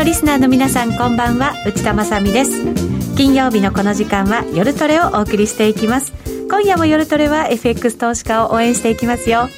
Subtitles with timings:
[0.00, 1.52] のリスナーの皆さんこんばんは。
[1.66, 2.64] 内田まさです。
[3.16, 6.14] 金曜日のこの時間は夜トレをお送りしていきます。
[6.48, 9.50] 今夜も夜トレは FX 投資家を応援していきますよ。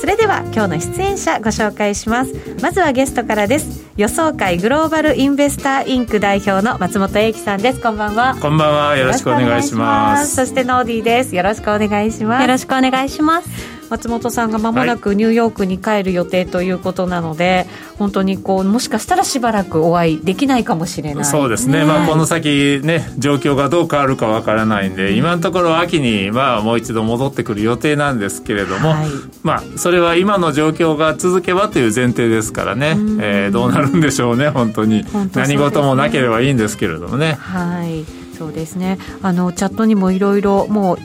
[0.00, 2.32] それでは今日の出演者ご紹介します。
[2.62, 3.84] まずはゲストからです。
[3.96, 7.80] 予想会グローバルインベスターインク代表の松本英樹さんです。
[7.80, 8.36] こんばんは。
[8.40, 8.96] こんばんは。
[8.96, 10.36] よろしくお願いします。
[10.36, 11.34] そしてノーディーです。
[11.34, 12.42] よろしくお願いします。
[12.42, 21.24] よろしくお願いします松本さんがまもなくニューヨークに帰る予定ということなので、はい、本当にこうもしかしたらしばらくお会いできないかもしれない。
[21.26, 21.84] そうですね、ね。
[21.84, 29.08] まあ、この先ね状況がどう変わるかわからないんで、今のところ秋にまあもう一度戻ってくる予定なんですけれども、はい、
[29.42, 37.34] まあそれは今の状況が続けばという前提ですからね、えー、どうなるんでしょうね本当に、ね、何事もなければいいんですけれどもね。
[37.34, 38.98] はいそうですね。
[39.22, 40.98] あのチャットにもいろいろもう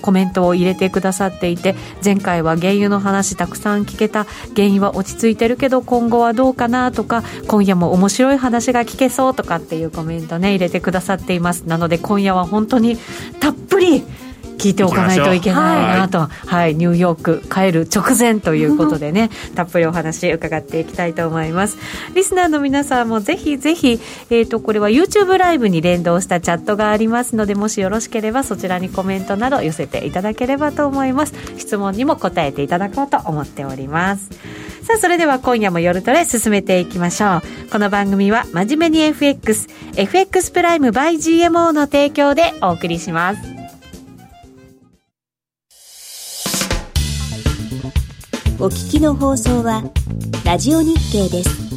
[0.00, 4.26] コメントを入れてくださっていて前回は原油の話たくさん聞けた。
[4.54, 11.62] 原油は落ち着いてるけど今後はどうかなとか今夜も面白い話が聞けそうとかっていうコメントね入れてくださっています。
[11.62, 12.96] なので今夜は本当に
[13.40, 14.04] たっぷり
[14.58, 21.78] 聞いておかないといけないなと、はい、はい、ニューヨーク帰る直前ということでね、たっぷりお話伺っていきたいと思います。
[22.14, 31.34] リスナーの皆さんもぜひぜひ、えっ、ー、と、これは YouTube ライブに連動したチャットがありますので、もしよろしければそちらにコメントなど寄せていただければと思います。
[31.56, 34.30] 質問にも答えていただこうと思っております。
[34.82, 37.42] さあ、それでは今夜も夜トレ進めていきましょう。
[37.70, 43.57] この番組は真面目に FX、FX プライム by GMO の提供でお送りします。
[48.60, 49.84] お聞きの放送は
[50.44, 51.67] ラジオ日経です。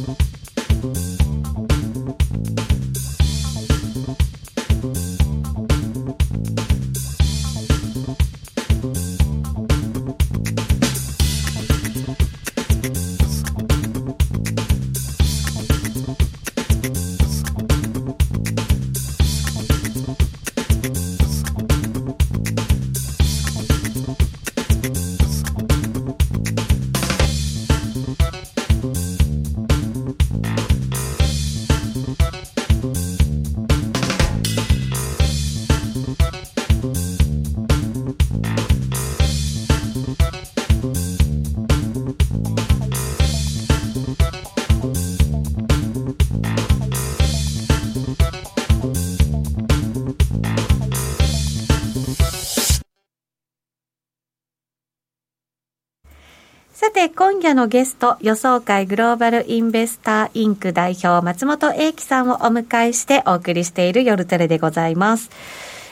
[57.42, 65.30] 夜のゲスト予想会グローバルインベスターインク代表松本英樹さんをお迎えしてお送りしている夜テレでございます。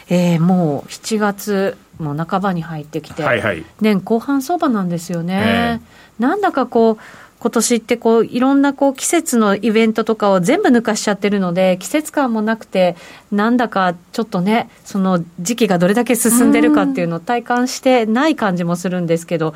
[0.09, 5.81] えー、もう7月もう半ばに入ってきて、はいはい、年後半相場なんですよね。
[5.81, 6.99] えー、なんだかこう
[7.41, 12.97] 今年ってこういろんなこう季節のイベントとかを全部抜かしちゃってるので季節感もなくて
[13.33, 19.55] なんだかちょっとねその時期がどれだけ進んでるかっていうのを体感してない感じもするんですけど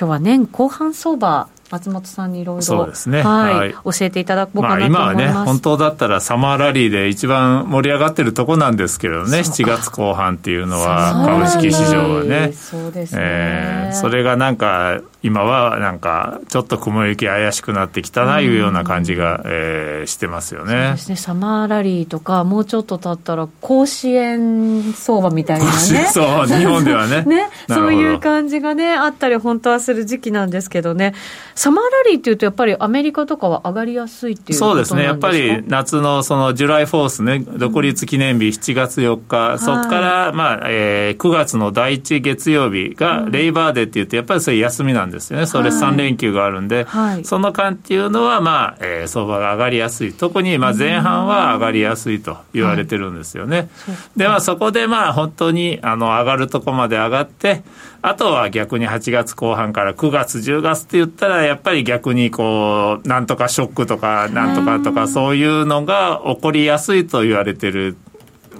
[0.00, 12.52] 今日は年後半相場松本さんにいろいろそうですね、はい、はい、教えていただこうかなと思います、まあ、今はね本当だったらサマーラリーで一番盛り上がってるとこなんですけどね7月後半っていうのは株式市場はね。
[12.52, 20.72] そうですね、えー、それがなんか今はなんかちょっと雲行き怪しくなってきたないうような感じが、えー、してますよね。
[20.72, 21.16] そうですね。
[21.16, 25.70] サマーラリーとかもうちょっと経ったら甲子園相場みたいなね。
[25.72, 27.22] そう日本ではね。
[27.26, 27.50] ね。
[27.68, 31.14] そういう感じがねあったり本当はする時期なんですけどね
[31.58, 35.02] サマーラリーっていうとやっぱりアメリカとかは上がりやすいっていうそうですね。
[35.02, 53.18] やっぱり夏のそのジュライフォースね独立記念日7月4日、うん、そこから、まあえー、9月の第1月曜日がレイバーデーって言ってやっぱりそれ休みなんんですよね、それ3連休があるんで、はい、その間っていうのは、まあえー、相場が上がりやすい、特にまあ前半は上がりやすいと言われてるん。
[53.18, 53.56] ですよね。
[53.56, 53.68] はい、
[54.16, 57.62] で、まあ、そこでまあ本当にあの上がるとこまで上がって、
[58.00, 67.96] あとは逆に8月後半から9月、10月って言ったら、やっぱり逆にこう、なんとかショックとか、なんとかとか、そういうのが起こりやすいと言われてる。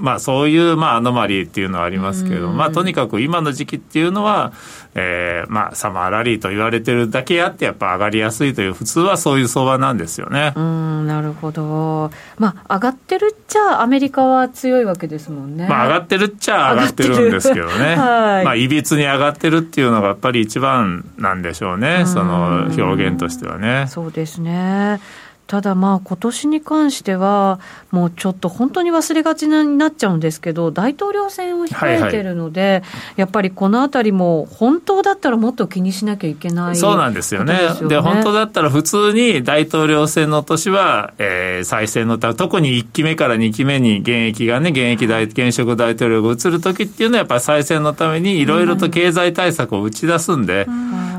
[0.00, 4.52] まあ、そういうまあアノマリーっていうのはありますけど、まあ、とにかく今の時期っていうのは、
[4.98, 10.52] えー、まあ、サマーラリーと言われてるだけあって、やっぱ上がりやすいという、普通はそういう相場なんですよね。
[10.56, 15.68] うんなるほど、まあ、上がってるっちゃ、アメリカは強いわけですもんね。
[15.68, 23.86] まあ、上がってるっちゃ上がってるんですけどね、はい、まあ、いびつに上がってるっていうのが、やっぱり一番なんでしょうね、その表現としてはね。
[23.88, 25.00] そうですね
[25.48, 27.58] ただまあ今年に関しては、
[27.90, 32.82] もうちょっと本当に忘れがちになっちゃうんですけど、大統領選を控えてるので、はいはい、
[33.16, 37.58] やっぱりこのあたりも、本当だったらもっと気にしなきゃいけない、そうなんですよね。
[37.80, 50.66] で、ね、本当だったら普通に大統領選の年は、えー、再選のた特に1期目から2期目に現役がね、現役大、現職大統領が移るときっていうのは、やっぱり再選のためにいろいろと経済対策を打ち出すんで、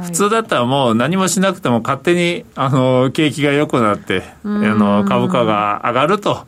[0.04, 6.46] 普通だったらもう何もしなくても勝手に、あの、景気が良くなって、あの、株価が上がると。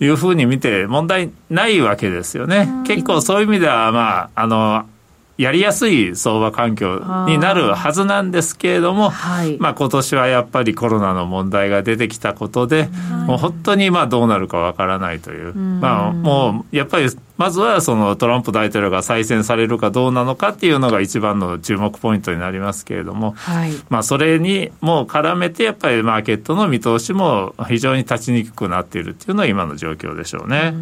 [0.00, 2.68] いうふうに見て問題ないわけですよね。
[2.84, 4.86] 結構そういう意味では、まあ、あの、
[5.36, 12.88] やりやすい相場環境になるはずなんですけれども、はい、まあ今年はやっぱりコロナの問題が出てきたことで、はい、
[13.26, 30.74] もう本当にまあどうなるかわからないという、まあもうやっぱりまずはそのトランプ大統領が再選されるかどうなのかっていうのが一番の注目ポイントになりますけれども、はい、まあそれにもう絡めてやっぱりマーケットの見通しも非常に立ちにくくなっているっていうのは今の状況でしょうね。
[30.74, 30.76] う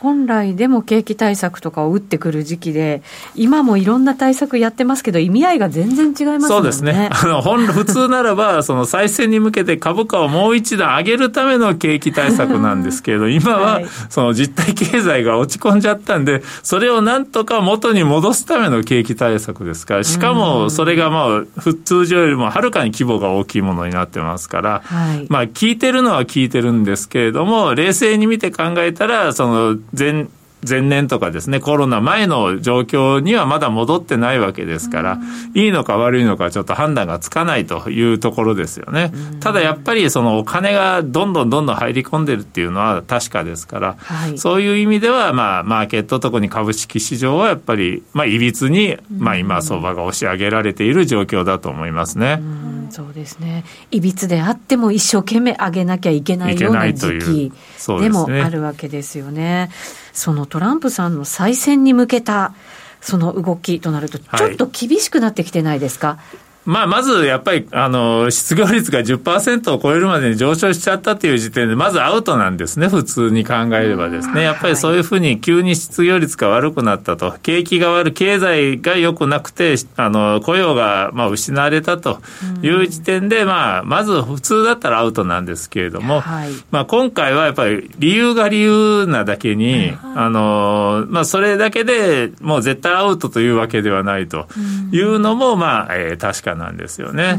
[0.00, 3.02] 本来でも景気対策とかを打ってくる時期で、
[3.34, 7.10] 今もいろんな対策やってますけど、意味合いが全然違います、ね、そうですね。
[7.12, 30.28] あの、本、普通ならば、その再選に向けて株価をもう一段上げるための景気対策なんですけれど、 今は、その実体経済が落ち込んじゃったんで、それをなんとか元に戻すための景気対策ですから、しかもそれがまあ、通常よりもはるかに規模が大きいものになってますから、はい、まあ、効いてるのは効いてるんですけれども、冷静に見て考えたら、その、全、
[30.68, 35.18] 前年とかですね、コロナ前の状況にはまだ戻ってないわけですから、
[35.54, 39.12] いいのか悪いのかちょっと判断がつかないというところですよね。
[39.40, 52.40] ただやっぱりそのお金がどんどんどんどん入り込んでるっていうのは確かですから、はい、そういう意味では、まあ、マーケット、特に株式市場はやっぱり、まあ、いびつに、まあ、今、相場が押し上げられている状況だと思いますね。
[52.40, 53.64] うそうですね。
[53.90, 57.52] いびつであっても一生懸命上げなきゃいけないような時期
[58.00, 59.70] でもあるわけですよね。
[60.20, 62.52] そのトランプさんの再選に向けた
[63.00, 74.42] その動きとなると、ちょっと厳しくなってきてないですか、はいまあ、まずやっぱり、あの、失業率が10%を超えるまでに上昇しちゃったっていう時点で、まずアウトなんですね、普通に考えればですね。
[74.42, 82.20] やっぱりそういうふうに急に失業率が悪くなったと、景気が悪い、経済が良くなくて、あの、雇用が、まあ、失われたと
[82.62, 94.46] いう時点で、まあ、まず普通だったらアウトなんですけれども、はい、まあ、今回はやっぱり理由が理由なだけに、あの、まあ、それだけでもう絶対アウトというわけではないと
[94.92, 97.38] いうのも、まあ、えー、確かかなんですよね。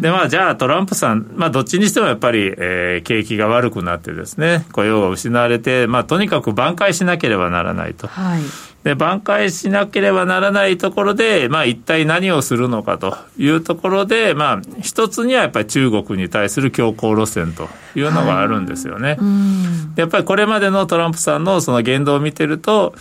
[0.00, 8.06] で、まあ、じゃあトランプさん、まあ、どっちにしてもやっぱり、えー、景気が悪くなってですね、雇用が失われて、まあ、とにかく挽回しなければならないと。
[8.06, 8.42] はい
[8.84, 19.16] で挽回しなければならないところで、まあ、一体何をするのかというところで、まあ、一つにはやっぱり中国に対する強硬路線というのがあるんですよね。
[19.16, 22.94] はい、やっぱりこれまでのトランプさんのその言動を見てると、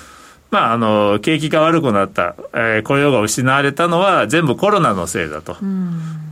[0.50, 5.58] まあ、あの景気が悪くなった、えー、雇用が失われたのは全部コロナのせいだと。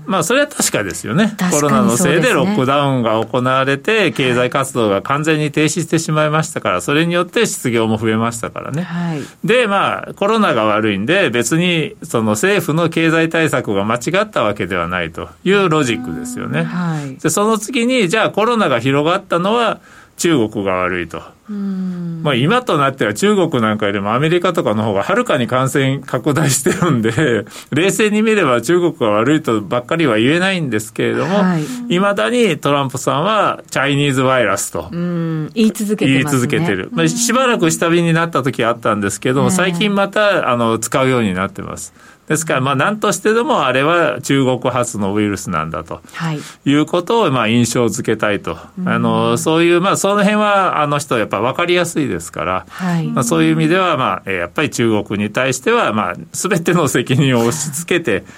[0.08, 1.26] まあ、それは確かですよね。
[1.26, 8.84] ねコロナのせいでロックダウンが行われて、経済活動が完全に停止してしまいましたから、それによって失業も増えましたからね。
[8.84, 16.64] はい、で、まあ、コロナが悪いんで、別に、その政府の経済対策が間違ったわけではないというロジックですよね。
[16.64, 19.80] はい、で、その次に、じゃあコロナが広がったのは、
[20.18, 21.22] 中国が悪いと。
[21.48, 31.44] まあ、今となっては中国なんかよりもアメリカとかの方がはるかに感染拡大してるんで、 冷静に見れば中国が悪いとばっかりは言えないんですけれども、
[31.88, 36.90] い、まだにトランプさんはチャイニーズワイラスと言い続けて、ね、言い続けてる。
[36.94, 41.94] まあ、しばらく下火になった時あったんですけど最近またあの使うようになってます。
[42.28, 48.58] ですから、まあ、何としてでもあれは中国発のウイルスなんだと、はい、いうことを、まあ、印象付けたいと。
[48.86, 58.24] あの、そういう、まあ、その辺は、あの人、やっぱ分かりやすいですから、はい、まあ、そういう意味では、まあ、やっぱり中国に対しては、まあ、すべての責任を押し付けて、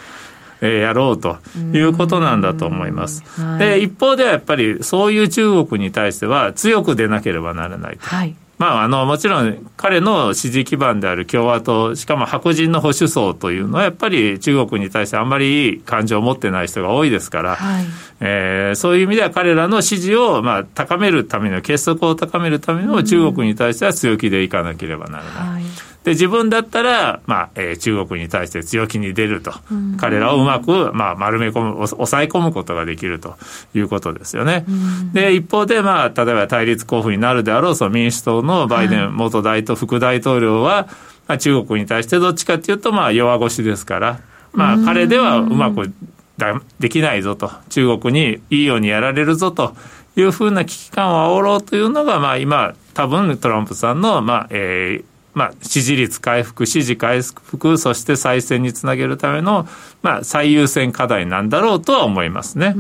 [0.60, 1.38] えやろうと
[1.72, 3.24] いうことなんだと思います。
[3.60, 8.08] で、一方ではやっぱりそういう中国に対しては強く出なければならないと。
[8.08, 17.85] はいまあ、あの、もちろん彼の支持基盤である共和党、しかも白人の保守層というのは、やっぱり中国に対してあんまりいい感情を持ってない人が多いですから、はい、
[18.19, 25.33] えー、そういう意味では彼らの支持を、まあ、高めるための、結束を高めるための中国に対しては強気でいかなければならない。
[25.53, 25.63] はい
[26.07, 29.51] で、自分だったら、まあ、えー、中国に対して強気に出ると。
[29.69, 33.35] うん、彼らをうまく、まあ、丸め込む、抑え込むことができると
[33.75, 34.63] いうことですよね。
[34.69, 40.87] うん、で、一方で、まあ、例えば対立候補になるであろう、その民主党のバイデン元大統、はい、副大統領は、
[41.27, 44.21] まあ、中国に対してどっちかというと、まあ、弱腰ですから、
[44.53, 45.91] まあ、彼ではうまく
[46.37, 49.75] だできないぞと、中国にいいようにやられるぞと。
[50.15, 59.67] いうふうな危機感を煽ろうというのが、まあ、今、多分トランプさんの、まあえーまあ、支持率回復、支持回復、そして再選につなげるための、
[60.01, 62.75] まあ、最優先課題なんだろうとは思いますね。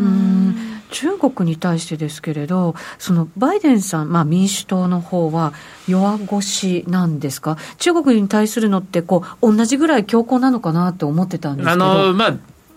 [0.89, 5.53] 中国に対してですけれど、そのバイデンさん、まあ、民主党の方は
[5.87, 11.85] 弱腰なんですか、中国に対するのって、こう同じぐらい強硬なのかなと思ってたんですけど。
[11.85, 12.33] あのまあ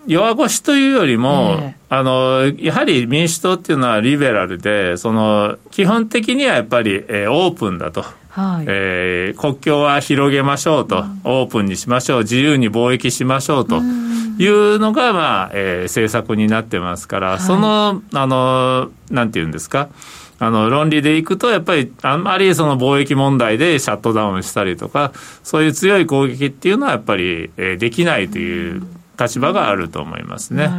[0.07, 8.03] 弱腰というよりも、えー、あの、やはり民主党っていうのはリベラルで、その、基本的にはやっぱり、えー、オープンだと。
[8.31, 8.65] はい。
[8.67, 19.89] えー、国境は広げましょうと、うん、オープンにしましょう、自由に貿易しましょうというのが、まあえー、政策になってますから、はい、その、あの、なんていうんですか、
[20.39, 25.11] あの論理でいくと、やっぱりあんまりその貿易問題でシャットダウンしたりとか、
[25.43, 28.81] そういう強い攻撃っていうのはやっぱり、えー、できないという
[29.21, 30.69] 立場があると思いますね。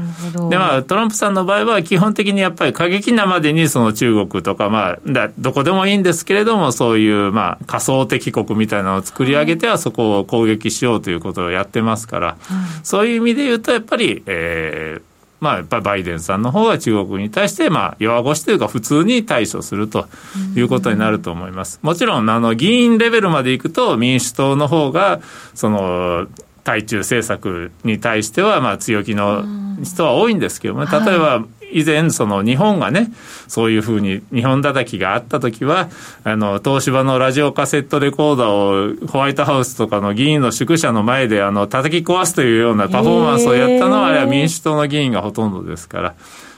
[0.51, 12.37] で、まあ、トランプさんの場合は、基本的にやっぱり過激なまでに、その中国とか、まあ、だどこでもいいんですけれども、そういう、まあ、仮想敵国みたいなのを作り上げては、そこを攻撃しようということをやってますから、
[12.83, 15.03] そういう意味で言うと、やっぱり、えー、
[15.43, 20.07] まあ、やっぱりバイデンさんの方が中国に対して、まあ、弱腰というか、普通に対処すると
[20.55, 21.81] いうことになると思います。
[21.83, 25.21] もちろん、あの、議員レベルまでいくと、民主党の方が、
[25.55, 26.27] その、
[26.65, 29.45] 対中政策に対しては、まあ、強気の
[29.83, 33.11] 人は多いんですけども、例えば、以前、その日本がね、
[33.49, 35.89] そういうふうに日本叩きがあった時は、
[36.23, 46.15] あの、東芝のラジオカセットレコーダーをホワイトハウスとかの議員の宿舎の前で、あの、叩き壊すというようなパフォーマンスをやったのは、あれは民主党の議員がほとんどですから。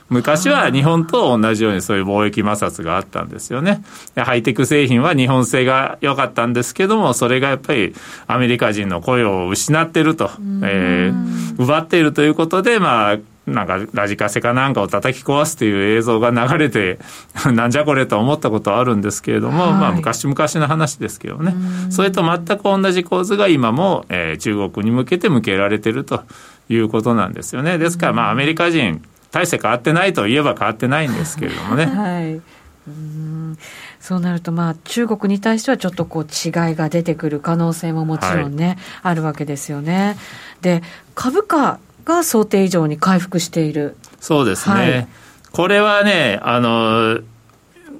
[0.09, 3.83] 昔は日本と同じようにそういう貿易摩擦があったんですよね。
[4.15, 7.95] ハイテク製品は日本製が良かったんですけども、それがやっぱり
[8.27, 10.29] アメリカ人の雇用を失っていると、
[10.63, 16.99] えー、奪っているということで、まあ、なんかラジカセかなんかを叩き壊すという映像が流れて、
[17.53, 21.55] なんじゃこれと思ったことはあるんですけれども、はい、まあ昔々の話ですけどね。
[21.89, 26.21] それと全く同じ構図が今も、えー、中国に向けて向けられていると
[26.69, 27.79] いうことなんですよね。
[27.79, 29.01] ですからまあアメリカ人、
[29.35, 31.85] 大して変わってないといえば変わってないんですけれどもね。
[31.93, 32.41] はい
[32.87, 33.57] うん
[33.99, 40.17] そうなると、まあ、中国に対してはちょっとこう違いが出てくる可能性ももちろんね、はい、あるわけですよね。
[40.61, 40.83] で、
[41.15, 43.97] 株価が想定以上に回復している。
[44.19, 44.75] そうですね。
[44.75, 45.07] はい、
[45.51, 47.21] これはね、あの、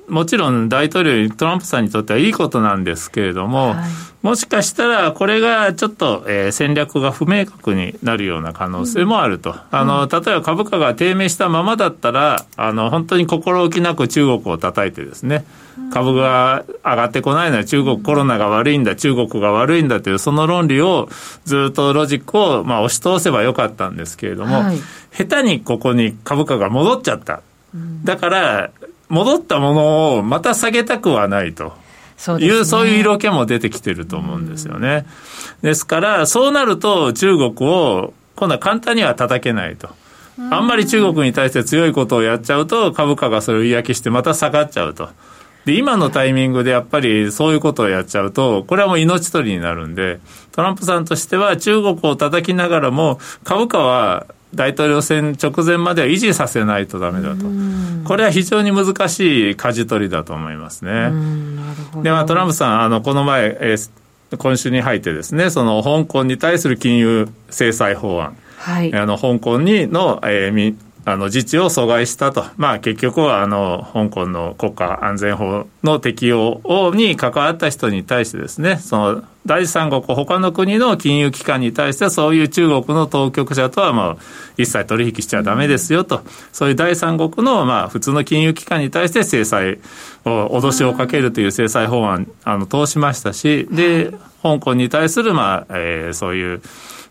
[0.08, 15.46] もちろん大統領、トランプさんにとってはいいことなんですけれども、はい、もしかしたらこれがちょっと、えー、戦略が不明確になるような可能性もあると、うん、あの例えば株価が低迷したままだったら、あの本当に心置きなく中国を叩いてですね、
[15.92, 21.10] 株が上がってこないのは中国コロナが悪いんだ、中国が悪いんだというその論理を
[21.46, 24.78] ずっとロジックを、まあ、押し通せばよかったんですけれども、はい、
[25.12, 27.42] 下手にここに株価が戻っちゃった。
[28.04, 28.72] だから、
[29.10, 31.74] 戻ったものをまた下げたくはないと。
[32.18, 35.06] そういう、ね、そういう色気も出てきてると思うんですよね。
[35.62, 39.90] ですから、そうなると中国を今度は簡単には叩けないと。
[40.52, 45.10] あんまり中国に対して強いことをやっちゃうと株価がそれを嫌気してまた下がっちゃうと。
[45.66, 50.20] で、今のタイミングでやっぱりそういうことをやっちゃうと、これはもう命取りになるんで、
[50.52, 57.46] トランプさんとしては中国を叩きながらも株価は大統領選直前までは維持させないとだめだと、
[58.06, 61.12] これは非常に難しい舵取りだと思いますね。
[62.04, 70.76] で、まあ、トランプさん、あのこの前、えー、今週に入ってですね、その香港に対する金融制裁法案、はい、あの香港にの、えー、
[71.08, 76.62] あの自治を阻害したと、まあ、結局はあの香港の国家安全法の適用
[76.96, 84.18] に関わった人に対してですね、その第三国、他の国の金融機関に対してそういう中国の当局者とはもう
[84.58, 86.22] 一切取引しちゃだめですよと、
[86.52, 89.78] そういう第三国のまあ普通の金融機関に対して制裁
[90.26, 96.62] を、脅しをかけるという制裁法案、あの通しましたし、で、香港に対するまあ、え、そういう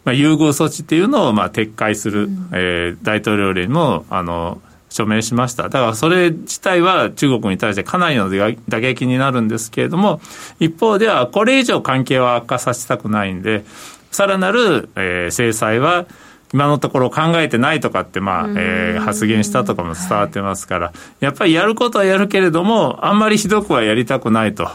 [0.05, 5.65] まあ、優遇措置っていうのをまあ撤回する、うん、えー、大統領令もあの署名しました。
[5.65, 8.31] だからそれ自体は中国に対してかなりの
[8.69, 10.21] 打撃になるんですけれども、
[10.61, 13.65] 一方ではこれ以上関係は悪化させたくないんで、
[14.13, 16.07] さらなる、えー、制裁は
[16.53, 24.69] 今のところ考えてないとかって、まあ、えー、発言したとかも伝わってますから、やっぱりやることはやるけれども、あんまりひどくはやりたくないと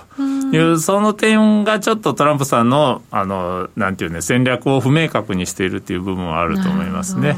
[0.51, 7.35] いう、その点がちょっとトランプさんの、あの、なんていうね、戦略を不明確にしているっていう部分はあると思いますね。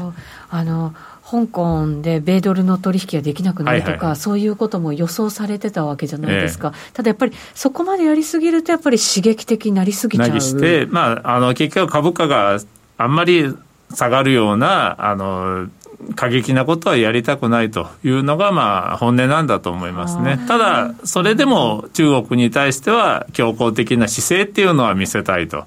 [0.50, 0.94] あの
[1.32, 10.40] 香港で米ドルの取引ができなくなるとか、はいはいはい、そういうことも予想されてたわけじゃないですか、ええ、ただやっぱりそこまでやりすぎると、やっぱり刺激的になりすぎちゃう。
[10.40, 12.58] して、まあ、あの結局株価が
[12.98, 13.54] あんまり
[13.94, 15.68] 下がるような、あの、
[16.14, 20.38] 過激なことはやりたくないというのが、まあ、本音なんだと思いますね。
[20.48, 25.66] ただ、それでも中国に対しては強硬的な姿勢っていうのは見せたいと。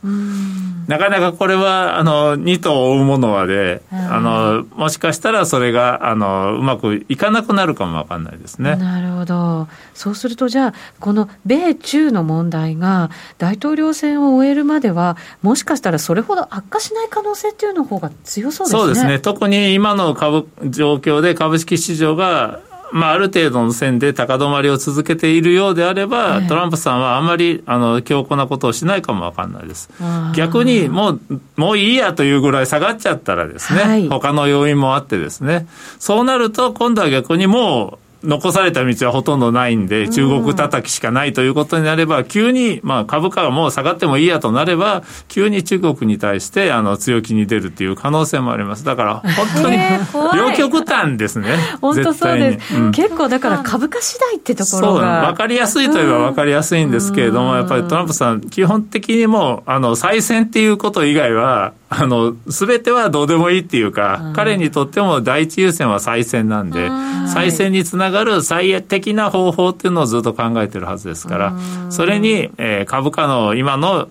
[0.87, 8.75] なかなかこれは、あの、二頭追うものはで、あの、もしかしたらそれが、あの、うまくいかなくなるかもわかんないですね。
[8.75, 9.67] なるほど。
[9.93, 18.79] そうすると、じゃあ、この米中の問題が大統領選を終えるまでは、もしかしたらそれほど悪化しない可能性っていうの方が強そうですね。
[18.79, 19.19] そうですね。
[19.19, 22.59] 特に今の株状況で株式市場が
[22.91, 29.89] まあ、ある程度の線で高止まりを続けているようであれば、トランプさんはあんまりあの強硬なことをしないかもわかんないです。
[30.35, 31.21] 逆にもう、
[31.55, 35.67] もういいやというぐらい下がっちゃったらですね、はい、他の要因もあってですね、
[35.99, 48.83] そうなると今度は逆にもう、残された道はほとんどないんで、中国叩きしかないということになれば、急に、まあ、株価がもう下がってもいいやとなれば、急に中国に対して、あの、強気に出るっていう可能性もあります。
[48.83, 49.77] だから、本当に、
[50.35, 51.57] 両極端ですね。
[51.81, 54.99] 本当そうです、うん、結構、だから株価次第ってところが。
[54.99, 66.89] そう、わかりやすいといえばわかりやすいんですけれども、やっぱりトランプさん、基本的にもう、あの、再選っていうこと以外は、あの、すべてはどうでもいいっていうか、彼にとっても第一優先は再選なんで、
[67.31, 71.53] 再選につながる最適な方法っていうのをずっと考えてるはずですから、
[71.89, 74.09] それに、えー、株価の今の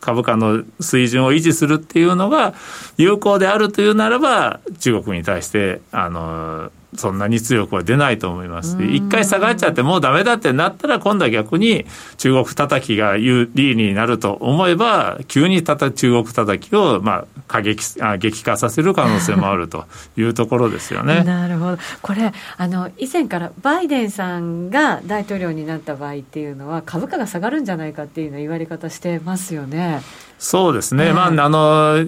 [0.00, 2.54] 株価の水準を維持するっていうのが
[2.96, 8.82] 有効であるというならば、中国に対して、あの、そんなに強くは出ないと思います。
[8.82, 11.86] 一回下がっちゃってもうダメだってなったら今度は逆に
[12.18, 19.84] 中国叩きが有利になると思えば急にたた中国叩きをまあ過激あ激化させる可能性もあると
[20.16, 21.22] いうところですよね。
[21.24, 21.78] なるほど。
[22.02, 30.02] これあの以前からバイデンさんが大統領になった場合っていうのは株価が下がるんじゃないかっていうの言われ方してますよね。
[30.38, 32.06] そうですね、まああの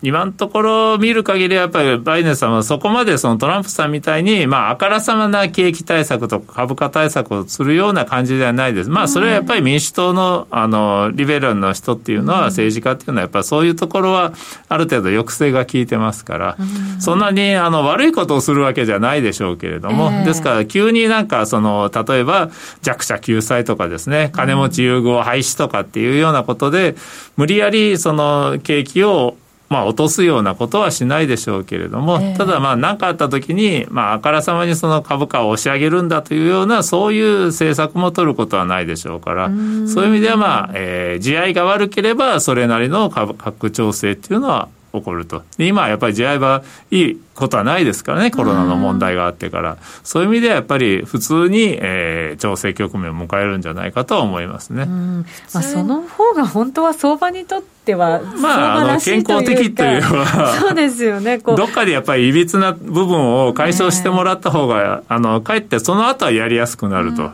[0.00, 8.90] 今のところ見る限りやっぱりバイデンさんはそこまでそのトランプさんみたいに、まあ、あからさまな景気対策とか株価対策をするような感じではないです。
[8.90, 14.32] まあ、それはやっぱり民主党の、あの、リベラルの人っていうのは、政治家っていうのはやっぱりそういうところは、
[14.68, 16.56] ある程度抑制が効いてますから、
[17.00, 22.50] そんなに、あの、悪いことをするわけじゃないでしょうけれども、ですから、急になんか、その、例えば、
[22.82, 26.94] 弱者救済とかですね、金持ち優遇廃止とかっていうようなことで、
[27.36, 29.36] 無理やり、その、景気を
[29.68, 39.48] まあ、落とすようなことはしないでしょうけれども、えー、ただ、まあ、何かあったときに、まあ、あからさまにその株価を押し上げるんだというような、そういう政策も取ることはないでしょうから、
[39.86, 45.42] そういう意味では、まあ、えー、地合いが悪ければ、それなりの株価格調整っていうのは起こると。
[45.58, 49.76] で今はやっぱり地合いはいいことはないですからね、コロナの問題があってから。
[50.02, 54.86] そういう意味ではやっぱり普通に、えー、調整局面を迎えるんじゃないかと思いますね。
[54.86, 55.24] ま
[55.54, 61.38] あ、その方が本当は相場にとっては、まあ、あの健康的というか、 そうですよね。
[61.38, 67.30] どっかでやっぱりいびつな部分を解消してもらった方が、あの、かえってその後はやりやすくなると。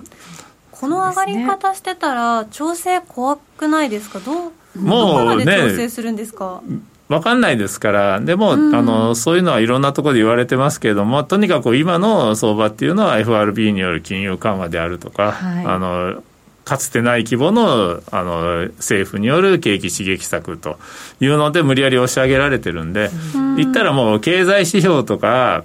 [0.70, 4.18] この上がり方してたら、調整怖くないですか？
[4.18, 6.60] どうもうね、調整するんですか？
[7.08, 16.22] 分かんないですから、でも、うん、あのそういうのはいろんなところで言われてますけれども、とにかく今の相場っていうのは FRB による金融緩和であるとか、はい、あの
[16.64, 20.78] かつてない規模のあの政府による景気刺激策と
[21.20, 25.64] いうので、無理やり押し上げられてるんで、うん、言ったらもう経済指標とか、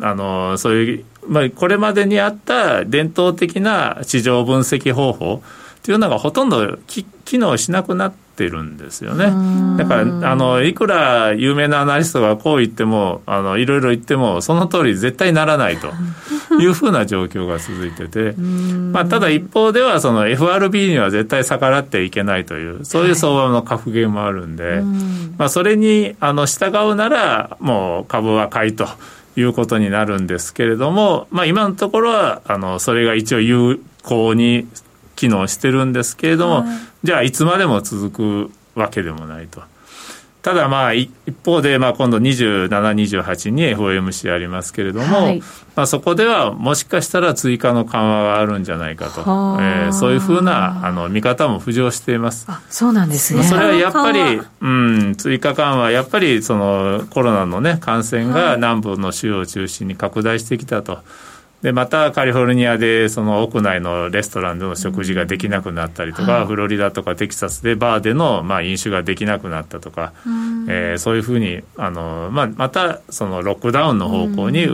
[0.00, 5.42] あのそういう、まあ、これまでにあった伝統的な市場分析方法
[5.78, 7.06] っていうのがほとんど機
[7.38, 9.26] 能しなくなって、ってるんですよね。
[9.76, 15.92] だからあのいくら有名なアナリストがこう言ってもあのいろいろ言ってもその通り絶対ならないと
[16.58, 24.82] いうふうな状況が続いてて、まあ、ただ一方ではその FRB には絶対逆らっていけないというそういう相場の格言もあるんで、はい、
[25.36, 28.88] まあ、それにあの従うならもう株は買いと。
[29.36, 34.66] いうことになるんですけれども、まあ、今のところはあのそれが一応有効に
[35.20, 36.66] 機能してるんですけれども、はい、
[37.04, 39.60] じゃあいつまでも続くわけでもないと。
[40.40, 41.10] ただまあ一
[41.44, 45.42] 方でまあ今度27、28に FOMC ありますけれども、はい、
[45.76, 52.46] まあそこではもしかしたら追加の緩和があるんじゃないかと、えー、そういうふうなあの見方も浮上しています。
[52.48, 53.42] あそうなんですね。
[53.42, 61.00] それはやっぱり、うん、追加緩和、やっぱりそのコロナのね感染が南部の州を中心に拡大してきたと。
[61.62, 74.68] でまたカリフォルニアでその屋内のレストランでの食事ができなくなったりとか、うんはい、フロリダとかテキサスでバーでのまあ飲酒ができなくなったとか、うん、えー、そういうふうにあの、まあ、またそのロックダウンの方向に、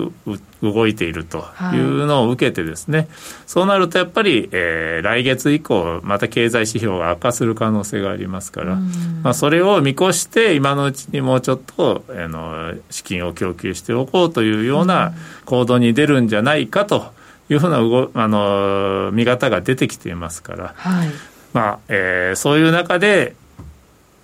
[0.62, 1.76] 動いているとい。
[1.78, 3.08] うのを受けてですね、はい、
[3.46, 8.76] そうなるとやっぱり、えー、来月以降また経済指標が悪化する可能性がありますから、
[9.22, 15.12] まあ、それを見越して今のうちにもうちょっとあの資金を供給しておこうというような
[15.44, 17.12] 行動に出るんじゃないかと
[17.48, 17.78] いうふうな
[18.14, 21.08] あの見方が出てきていますから、はい、
[21.52, 23.34] まあえー、そういう中で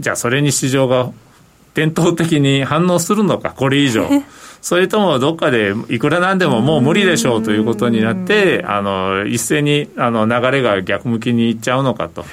[0.01, 1.12] じゃあそれに市場が
[1.75, 4.09] 伝統的に反応するのかこれ以上。
[4.62, 12.25] それともどっかでいくらなんでももう無理でしょうということになって、あの一斉にあの流れが逆向きにいっちゃうのかと。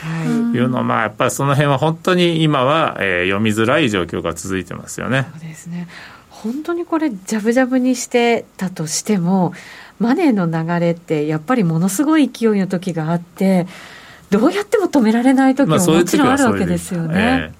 [0.53, 0.59] い。
[0.59, 5.27] うのは、まあ、やっぱりその辺は本当に今は、えー、読みづらい状況が続いてますよね。
[5.31, 5.87] そうですね。
[6.29, 9.53] 本当にこれ、じゃぶじゃぶにしてたとしても、
[9.99, 13.67] マネーの流れって、やっぱりものすごい勢いの時があって、
[14.29, 17.51] どうやっても止められない時ももちろんあるわけですよね。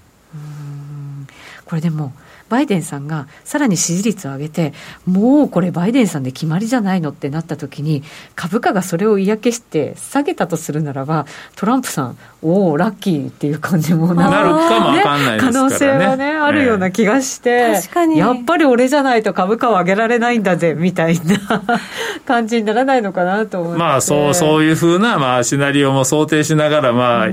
[1.66, 2.12] これでも
[2.50, 4.74] バイデンさんがさらに支持率を上げて、
[5.06, 8.02] もうこれ、バイデンさんで決まりじゃないのってなったときに、
[8.34, 18.18] 株価がそれを嫌気して下げたとするならば、トランプさん、おお、ラッキーっていう感じもなるかも可能性はね、あるような気がして、確かに。
[18.18, 21.62] やっぱり俺じゃないと株価を上げられないんだぜみたいな
[22.26, 23.78] 感じにならないのかなと思って。
[23.78, 27.28] まあそうそういうふうな、まあ、シナリオも想定しながら、まあ、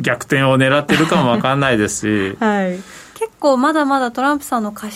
[0.00, 2.36] 逆転を狙ってるかもわかんないですし。
[2.40, 4.92] はい結構まだまだトランプさんの勝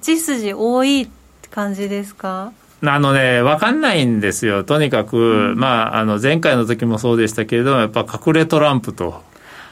[0.00, 1.06] ち筋多いっ
[1.40, 2.52] て感じですか？
[2.82, 9.22] あのね、分かんないんですよ、とにかく、うん、まあ、あの前回の時もそうでしたけれども、やっぱ隠れトランプと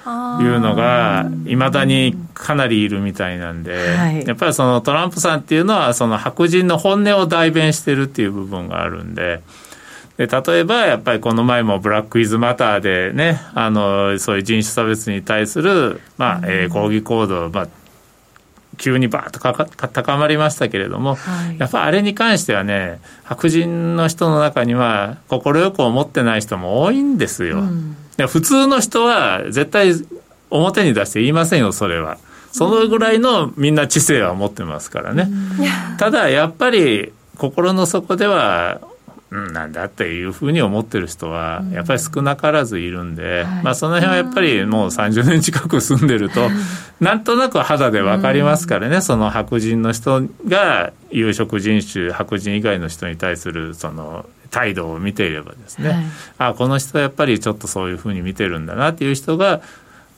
[0.04, 9.42] いうのが、いまだにかなりいるみたいなんで、はい、やっぱりそのトランプさんっていうのは、その白人の本音を代弁してるっていう部分があるんで。
[10.16, 17.68] で例えばやっぱりこの前もブラック・イズ・マターでねあのそういう人種差別に対する、まあえー、抗議行動、まあ、
[18.76, 27.60] 急にバーッとかか高まりましたけれども、はい、やっぱあれに関してはね白人の人の中には快く思ってない人も多いんですよ。
[27.60, 27.96] うん、
[28.28, 29.92] 普通の人は絶対
[30.50, 32.18] 表に出して言いませんよそれは。
[32.52, 35.28] そのぐらいのみんな知性は持ってますからね。
[35.28, 38.80] うん、ただやっぱり心の底では
[39.30, 46.48] うん、なんだっていうふうに思ってる人はやっぱり少なからずいるんで、うん、まあ、その辺はやっぱりもう30年近く住んでると、
[47.00, 56.04] なんとなく肌で分かりますからね、その白人の人が有色人種白人以外の人に対するその態度を見ていればですね、はい、
[56.50, 59.60] あこの人はやっぱりちょっとそういうふうに見てるんだなっていう人がや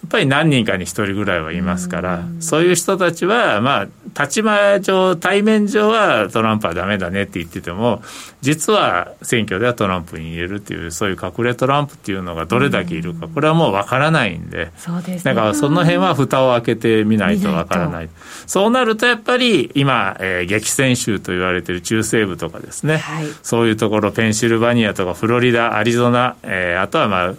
[0.07, 3.89] っぱり何人かに1人ぐらいはいますから、そういう人たちは、まあ、
[4.21, 8.03] 立場上、対面上はトランプはだめだねって言ってても、
[8.41, 18.09] 実は選挙ではトランプに入れるっていう、そういう隠れトランプっていうのがどれだけいるか、これはもう分からないんで、そうです、ね、だからその辺は蓋を開けてみないと分からない。
[18.47, 27.35] そうなるとやっぱり今、えー、激戦州と言われている中西部とかですね、はい、そういうところ、ペンシルバニアとかフロリダ、アリゾナ、えー、あとはまあ、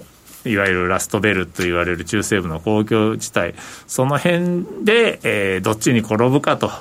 [0.45, 3.53] いわゆるラストベルと言われる中西部の公共地帯、
[3.87, 6.71] その辺で、えー、どっちに転ぶかと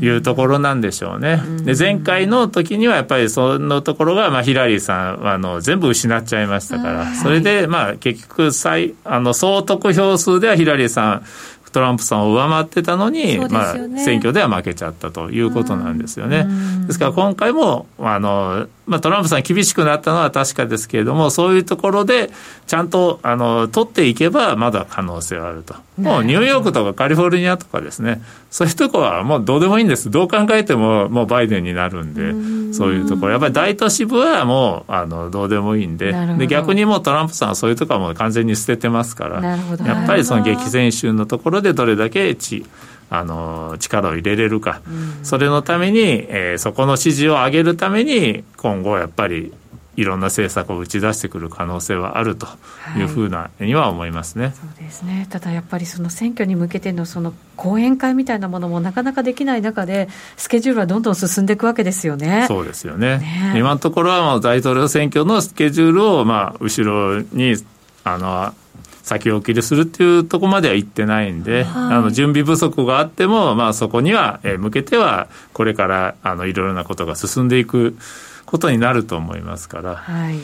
[0.00, 1.42] いうところなんでしょうね。
[1.62, 11.22] で前回の時にはやっぱりそのところが、まあ、ヒラリーさんあの全部失っちゃいましたから、それで、まあ、結局最あの総得票数ではヒラリーさん
[11.70, 16.46] トランプさんを上回ってたのに、ね、まあ、選挙では負けちゃったということなんですよね。
[16.86, 22.30] ですから今回もあの、まあ、トランプさん厳しくなったのは確かですけれどもそういうところで
[22.66, 25.74] ちゃんとあの取っていけばまだ可能性はあると。
[25.98, 30.10] もうニューヨークとかカリフォルニアとかですねそういうところはもうどうでもいいんです。
[30.10, 33.32] どう考えてももうバイデンになるんでそういうところ。
[33.32, 36.14] やっぱり大都市部はもうあのどうでもいいんで。
[36.38, 39.56] で逆にもうトランプさんはそういうところはもう完全に捨ててますからや
[40.04, 42.64] っぱりその激戦州のところでどれだけ地
[43.10, 49.52] あの力を入れれるか、うん、それのために、えー、そこの支持を上げるために今後やっぱり
[49.98, 52.46] いろんな政策を打ち出してくる可能性はあると
[52.96, 53.02] い。
[53.02, 55.26] うふうなには思いますね、はい、そうですね。
[55.28, 62.44] ただやっぱりその選挙に向けてのその講演会みたいなものもなかなかできない中で、スケジュールはどんどん進んでいくわけですよね。
[62.46, 63.54] そうですよね、ね。
[63.56, 67.56] 今のところはもう大統領選挙のスケジュールをまあ後ろに
[68.04, 68.54] あの
[69.08, 77.96] 先送りするっていうところまでは行ってないんで、はい、あの準備不足があっても、まあ、そこには、え向けてはこれからあのいろいろなことが進んでいく
[78.44, 80.36] ことになると思いますから、はい、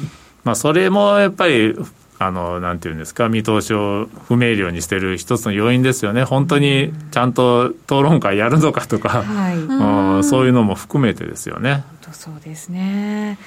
[0.45, 1.77] まあ、それもやっぱり
[2.19, 6.25] あのなんていうんですか見通しを不明瞭にしてる一つの要因ですよね。
[6.25, 11.85] 本当にちゃんと討論会やるのかとか、はい、そういうのも含めてですよね。
[12.13, 13.39] そうですね、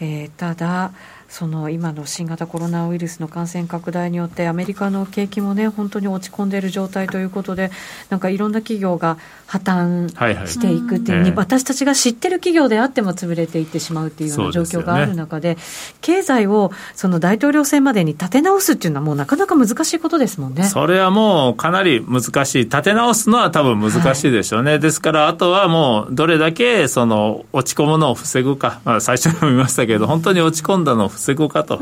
[0.00, 0.92] えー、ただ
[1.28, 7.70] その今の新型コロナウイルスの感染拡大によってアメリカの景気もね本当に落ち込んでいる状態ということで
[8.10, 15.60] なんかいろんな企業が破綻していくっていう、はいはい、私たちが知ってる企業であっても潰れていってしまうっていうような状況がある中で、ね、
[16.00, 20.64] 経済をその大統領選までに立て直すっていうのはもうなかなか難しいことですもんね。
[20.64, 31.80] それはもうかなり難しい立て直すのは多分難しいでしょうね、はい、ですからあとはもうどれだけその落ち込むのを防ぐか、まあ、最初にも言いましたけど本当に落ち込んだのを防ぐかと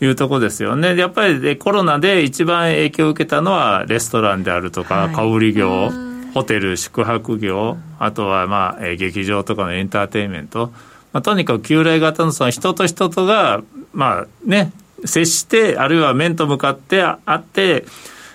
[0.00, 0.06] い。
[0.06, 0.96] うところですよね。
[0.96, 5.90] やっぱりコロナで一番影響を受けたのはレストランであるとか、小売業、
[6.34, 10.72] ホテル、宿泊業、あとはまあ劇場とかのエンターテインメント、
[11.12, 14.72] まあ、とにかく旧来型のその人と人とが、まあね、
[15.04, 17.84] 接して、あるいは面と向かってあって、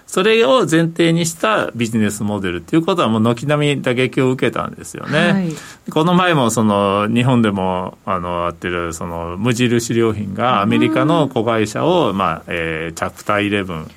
[0.10, 5.20] それを前提にしたビジネスモデルっていうことはもう軒並み打撃を受けたんですよね。
[5.32, 5.54] はい、
[5.92, 13.88] この前もその日本でもあのやってるその無印良品がアメリカの子会社を、まあえー、チャプター11、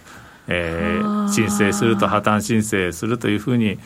[0.48, 3.78] えー、申請すると破綻申請するというふうに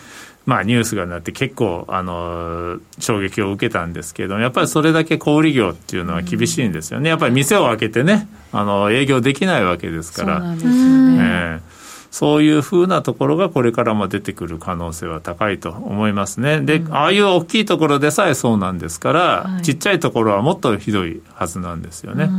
[0.47, 7.09] まあ、ニュースがなって結構あの衝撃を受けたんですけどやっぱりそれだけ小売業っていうのは厳しいんですよね。
[7.09, 10.39] やっぱり店を開けてねあの営業できないわけですから。
[10.39, 11.76] そうなんですよね、えー
[12.19, 16.63] そういうふうなところがこれからも出てくる可能性は高いと思いますね。
[16.63, 22.31] で、うん、ああいう大きいところでさえそうなんですから、はい、ちっちゃいところはもっとひどいはずなんですよね。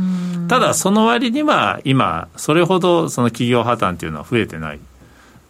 [0.48, 4.80] ただ、その割には今、それほどその企業破綻というのは増えてない。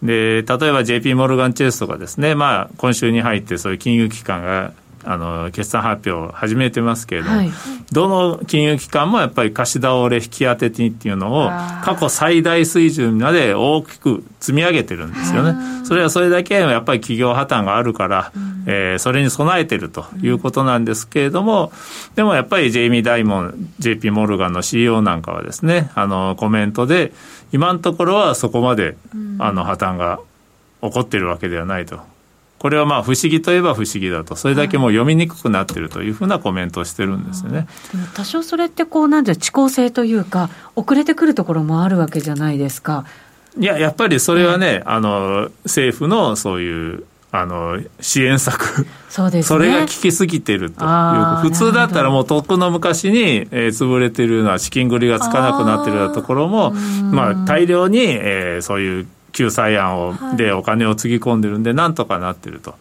[0.02, 4.74] で、例えば JP モルガンチェイスとかですね、まあ、今週に入ってそういう金融機関が
[5.10, 7.50] あの決算発表を始めてますけれども、はい、
[7.92, 15.86] どの金融機関もやっぱり貸し倒れ引き当て金っていうのを過去最大水準まで大きく積み上げてるんですよね。
[15.86, 21.72] それはそれだけやっぱり企業破綻があるから、うん、えー、それに備えてるということなんですけれども、
[22.14, 27.14] でもやっぱりジェイミー・ダイモン、JP モルガンの CEO なんかはですね、あのコメントで、
[27.50, 28.98] 今のところはそこまで、
[29.38, 30.20] あの破綻が
[30.82, 32.17] 起こっているわけではないと。
[32.58, 37.68] これはまあ不思議といえば不思議だと、それだけもう読みにくくなっているというふうなコメントをしてるんですよね。
[38.14, 43.04] 多少それってこうなんて遅効性というか、遅れてくるところもあるわけじゃないですか。
[43.58, 48.86] いや、やっぱりそれはね、あの政府のそういうあの支援策。
[49.08, 56.72] そうです、ね、それが効きすぎてるという普通だったらもうとっくの昔に、えー、潰れてるのは資金繰りがつかなくなってるところも
[57.12, 62.74] まあ大量に、えー、そういう救済案を、はい、でお金をつぎ込んでるんで、なんとかなってると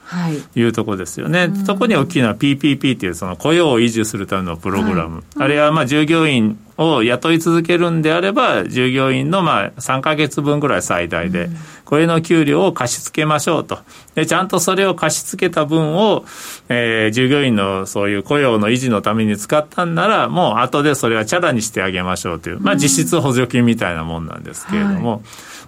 [0.56, 0.64] い。
[0.64, 1.40] うところですよね。
[1.40, 5.18] はい、特に大きいのは PPP っていうその雇用を維持するためのプログラム。
[5.18, 11.50] はい、あるいはまあ従業員を雇い続けるんであれば、従業員のまあ3か月分ぐらい最大で、
[11.86, 13.80] これの給料を貸し付けましょうと。
[14.16, 16.26] で、ちゃんとそれを貸し付けた分を、
[16.70, 25.22] えー、従業員のそういう雇用の維持のために使ったんなら、もう後でそれはチャラにしてあげましょうという、まあ実質補助金みたいなもんなんですけれども、はい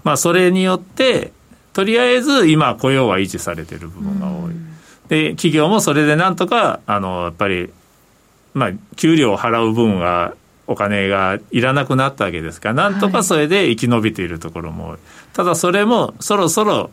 [0.10, 1.32] まあ、それによって、
[1.72, 4.54] とりあえず今、雇用は維持されている部分が多い。
[5.08, 7.70] で、企業もそれでなんとか、あの、やっぱり、
[8.56, 10.34] まあ、給料を払う分が、
[10.66, 14.98] お金がいらなくなったわけですから、なんとかそれで生き延びているところも多い。
[15.34, 16.90] ただそれもそろそろ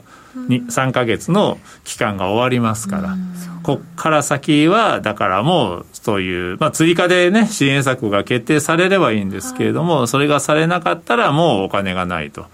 [0.49, 3.17] に3か月の期間が終わりますから、
[3.63, 12.47] こっから先は、だからもう、そういう、まあ、追加でね、支援策が決定されればいいんですけれども、それがされなかったらもうお金がないと。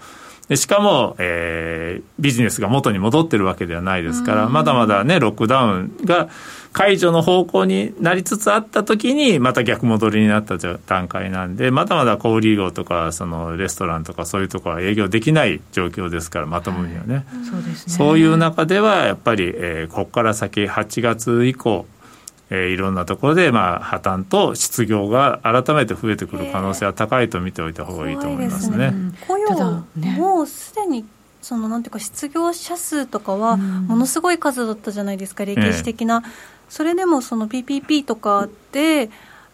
[0.49, 6.29] でしかも、えー、ビジネスが元に戻ってるわけではないですから、まだまだね、ロックダウンが
[6.73, 17.15] 解除の方向になりつつあった時に、また逆戻りになった段階なんで、まだまだ小売業とか、そのレストランとかそういうところは営業できない状況ですから、まともにはね。
[17.15, 17.93] はい、そうですね。
[17.93, 21.85] そういう中では、やっぱり、えー、ここから先、8月以降、
[22.55, 28.93] えー、いろんなところで、まあ、破綻と失業が改めて増えてくる可能性は高いと見ておいた方がいいと思いますね。
[29.27, 31.03] 雇用、ね、もうすでに
[31.41, 36.23] そのなんていうか失業者数とかはものすごい数だったじゃないですか、歴史的な、
[36.69, 39.09] それでもその PPP とかで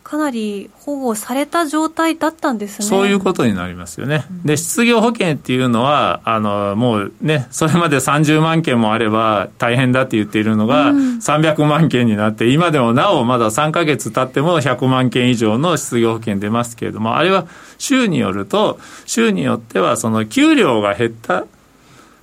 [0.10, 2.88] かなり保護された状態だったんですね。
[2.88, 17.46] そういうことになりますよね、で失業保険っていうのは、あのもうね、それまで30万件もあれば大変だって言っているのが、300万件になって、今でもなおまだ3か月経っても100万件以上の失業保険出ますけれども、あれは
[17.78, 21.46] 州によると、州によっては、その給料が減った、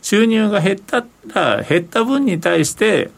[0.03, 3.12] 収入が減ったら、減った分に対して、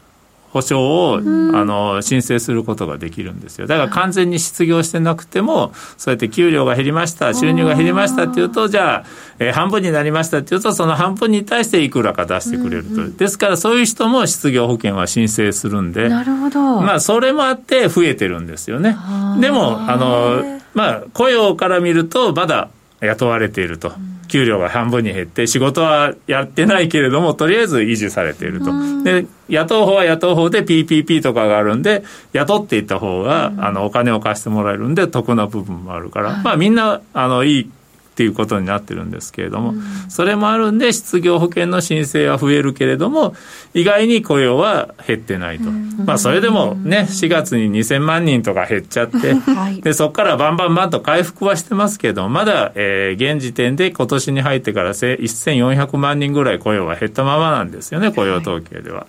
[0.51, 3.67] 保証を、あの申請することができるんですよ。
[3.67, 9.05] だから完全に失業してなくてもそうやって給料が減りました収入が減りましたっていうとじゃあ、
[9.39, 16.81] えー、半分になりましたっていうとその半分に対していくらか出してくれると、ですからそういう人も失業保険は申請するんでなるほど。
[16.81, 18.97] まあそれもあって増えてるんですよね。
[19.39, 22.69] でもあのまあ、雇用から見ると、まだ
[23.01, 23.91] 雇われていると。
[24.29, 28.71] 給料が半分に減って、仕事はやってないけれども、とりあえず維持されていると。
[29.03, 37.71] で、雇う方は雇う方で PPP とかがあるんで、雇っていった方が、あの、お金を貸してもらえるんで、得な部分もあるから、まあみんな、あの、いい
[38.19, 39.73] っていうことになってるんですけれども、
[40.09, 43.33] それもあるんで失業保険の申請は増えるけれども
[43.73, 45.71] 意外に雇用は減ってないと、
[46.03, 49.35] まあそれでもね4月に2000万人とか減っちゃって、
[49.81, 59.07] でそこからバンバンバンと回復はしてますけどまだ、えー、現時点で今年に入ってから1400万人ぐらい雇用は減ったままなんですよね雇用統計では。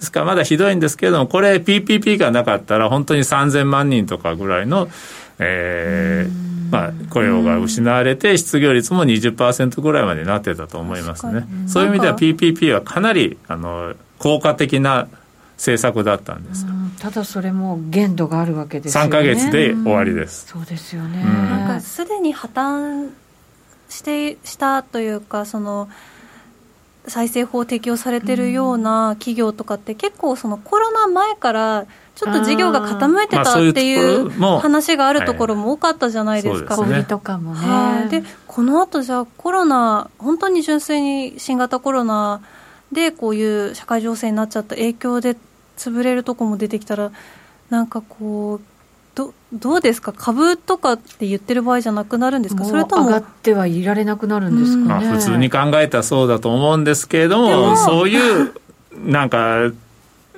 [0.00, 4.88] ですからまだひどいんですけれども、これ PPP がなかったら本当に3000万人とかぐらいの、
[5.40, 11.46] えー、まあ、雇用が失われて、失業率も20%ぐらいまでなってたと思いますね。
[11.66, 15.08] そういう意味では PPP はかなりあの効果的な
[15.56, 16.64] 政策だったんです
[16.98, 19.10] ただそれも限度があるわけですよね。
[19.10, 20.46] 3か月で終わりです。
[20.46, 21.22] そうですよね。
[21.22, 23.10] なんかすでに破綻
[23.90, 25.88] してしたというかその
[27.06, 31.86] 再生法適用されてるような企業とかって結構そのコロナ前から
[32.20, 34.28] ちょっと事業が傾いてたっていう
[34.58, 36.76] 話があるところも多かったじゃないですか。
[36.76, 37.60] 小売とかもね。
[37.60, 42.42] はい、で、この後じゃあコロナ、本当に純粋に新型コロナ
[42.92, 45.34] でこういう社会情勢になっちゃった影響で
[45.78, 47.10] 潰れるとこも出てきたら、
[47.70, 48.60] なんかこう、
[49.14, 58.52] どどうですか、株とかって言ってる場合じゃなくなるんですか、それとも上がってはいられなくなるんですか、ね、まあ、普通に考えたらそうだと思うんですけれども、そういう
[59.06, 59.70] なんか、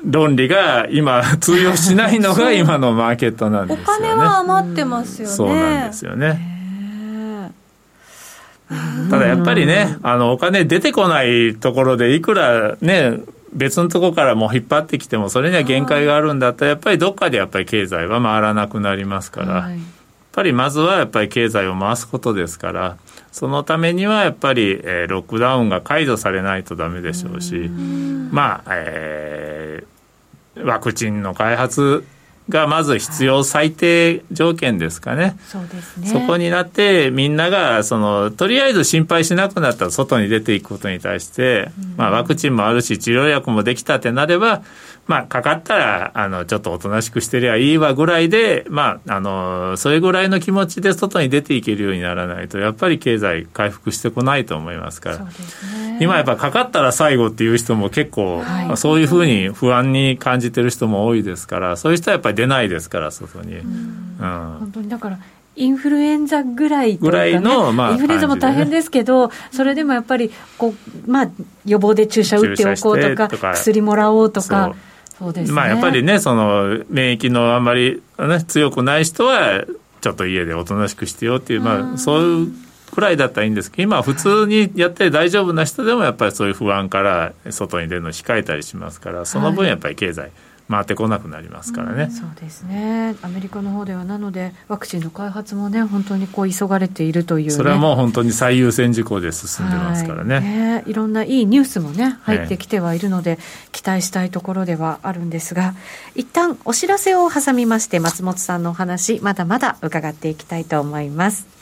[0.04, 3.84] 論理が今通用しないのが 今のマーケットなんですよね。
[3.84, 5.34] お金は余ってますよね。
[5.34, 6.52] そうなんですよね。
[9.10, 13.18] ただやっぱりね、あのお金出てこないところでいくらね、
[13.52, 19.78] 別のところからもう引っ張ってきてもそれには限界があるんだったらやっぱりどっかでやっぱり経済は回らなくなりますから、やっ
[20.32, 22.96] ぱりまずはやっぱり経済を回すことですから
[23.30, 27.70] そのためにはやっぱり、えー、ロックダウンが解除されないとダメでしょうし
[28.30, 29.91] まあ、えー、
[30.56, 32.04] ワクチンの開発
[32.48, 35.36] がまず必要最低条件ですかね。
[35.46, 36.08] そうですね。
[36.08, 44.62] そこになってみんながそのとりあえず心配しなくなったら外に出ていくことに対して、まあワクチンもあるし治療薬もできたってなれば
[45.08, 55.18] まあ、かかったら、あの、ちょっとおとなしくしてりゃいいわぐらいで、まあ、あの、それぐらいの気持ちで外に出ていけるようにならないと、やっぱり経済回復してこないと思いますから。
[55.18, 55.24] ね、
[56.00, 63.58] 今やっぱかかったら最後っていう人も結構、はい、そういうふうに不安に感じてる人も多いですから、そういう人はやっぱり出ないですから、外に。
[63.58, 65.18] うん、うん、本当にだから
[65.54, 70.74] インフルエンザぐらい、ね、ぐらいの、まあ、インフルエンザも大変ですけど、それでもやっぱりこ
[71.06, 71.30] う、まあ、
[71.66, 74.74] 予防で注射打っておこうとか、薬もらおうとか。
[75.18, 79.64] そうですね、まあやっぱりね、その免疫のあんまり、ね、強くない人は、
[80.00, 82.52] ちょっと家でおとなしくしてよっていう、まあそういう
[82.92, 90.20] くらいだったらいいんですけど、今、普通にやって大丈夫な人でも、やっぱりそういう不安から外に出るのを控えたりしますから、その分やっぱり経済。
[90.22, 90.30] はい
[90.72, 93.14] 回ってこなくなりますからね、うん、そうですね。
[93.22, 100.44] アメリカの方ではなのでワクチンの開発もね本当にこう急がれているという、ね、それはもう本当に最優先事項で進んでますからね,、はい。
[100.44, 100.84] ね。
[100.86, 103.38] いろんないいニュースもね入ってきてはいるので、
[103.70, 105.74] 期待したいところではあるんですが
[106.14, 111.61] 一旦お知らせを挟みまして松本さんのお話まだまだ伺っていきたいと思います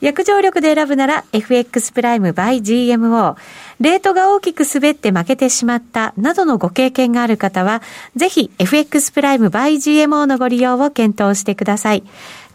[0.00, 3.36] 約定力で選ぶなら FX プライム by GMO。
[3.80, 7.82] レートが大きく滑って負けてしまったなどのご経験がある方は、
[8.16, 12.02] ぜひ FX プライム by GMO のご利用を検討してください。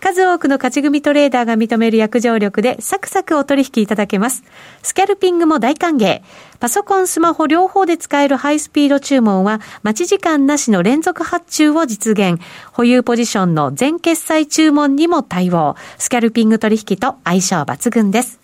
[0.06, 4.44] 数多くの勝ち組トレーダーが認める約定力でサクサクお取引いただけます。
[4.84, 6.22] スキャルピングも大歓迎。
[6.60, 12.40] パソコン、スマホ両方で使えるハイスピード注文は待ち時間なしの連続発注を実現。
[12.72, 15.76] 保有ポジションの全決済注文にも対応。
[15.98, 18.40] スキャルピング取引と相性抜群です。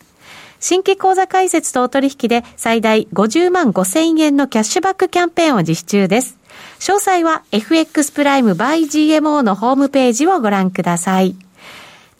[0.59, 6.39] 新規口座開設とお取引で最大50万5千円のキャッシュバックキャンペーンを実施中です。
[6.79, 11.35] 詳細は FX プライム by GMO のホームページをご覧ください。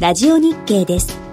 [0.00, 1.29] ラジオ日経です。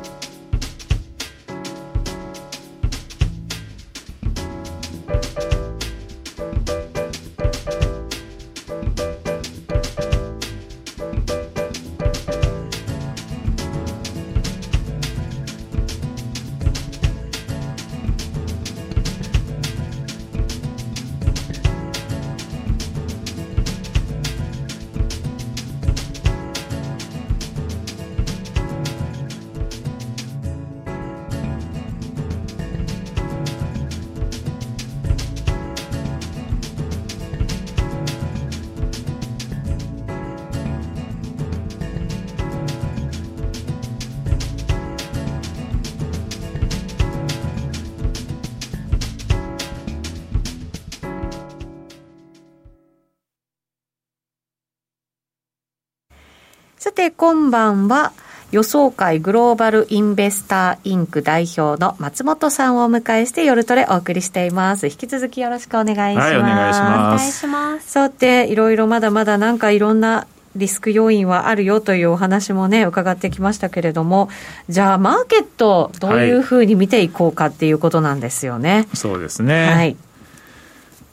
[56.78, 58.14] さて、今晩は、
[58.52, 64.88] 予想会グローバルインベスターインク代表の松本さんをお迎えして夜トレお送りしています。
[64.88, 66.34] 引き続きよろしくお願いします。
[66.34, 66.88] はい、お願いします。
[66.88, 67.92] お願いします。
[67.92, 74.30] さて、いろいろまだまだなんかいろんなリスク要因はあるよというお話もね、伺ってきましたけれども、
[74.70, 78.76] じゃあ、マーケット、どういうふうに見ていこうかっていうことなんですよね。
[78.76, 79.66] はい、そうですね。
[79.66, 79.98] はい。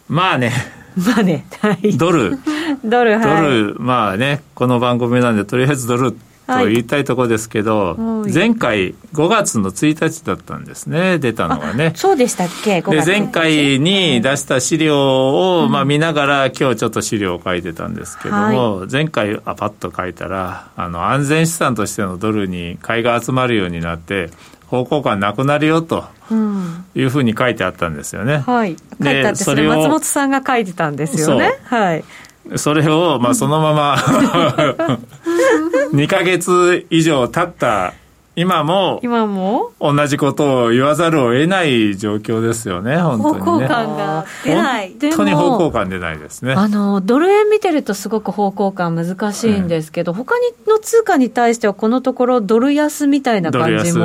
[0.09, 0.53] まあね。
[0.99, 1.97] まあね、はい。
[1.97, 2.39] ドル。
[2.85, 3.43] ドル、はい。
[3.43, 6.17] ドル、まあね、この番組なんで、とりあえずドル
[6.47, 12.83] と言いたいところですけど、はい、前回5月の1日だったんですね出たのはねそうでしたっけ？
[12.83, 24.31] で前回に出した資料を、まあ、見ながら今日ちょっと資料を書いてたんですけども、はい、前回あパッと書いたらあの安全資産としてのドルに買いが集まるようになって
[24.75, 26.05] 方向感なくなるよと
[26.95, 28.39] いうふうに書いてあったんですよね。
[28.39, 31.59] はい、書いてあってそれ松本さんが書いてたんですよね。
[31.65, 32.05] はい、
[32.57, 33.95] それを、まあ、そのまま
[35.93, 37.95] 2か月以上経った
[38.37, 39.71] 今も今も？
[39.81, 44.97] 同じことを言わざるを得ない状況ですよね、本当に、ね、方向感が出ない。
[45.01, 46.55] 本当に方向感出ないですね。
[46.55, 50.35] あの、ドル円見てるとすごく方向感難しいんですけど、うん、他
[50.67, 54.05] の通貨に対してはこのところドル安みたいな感じも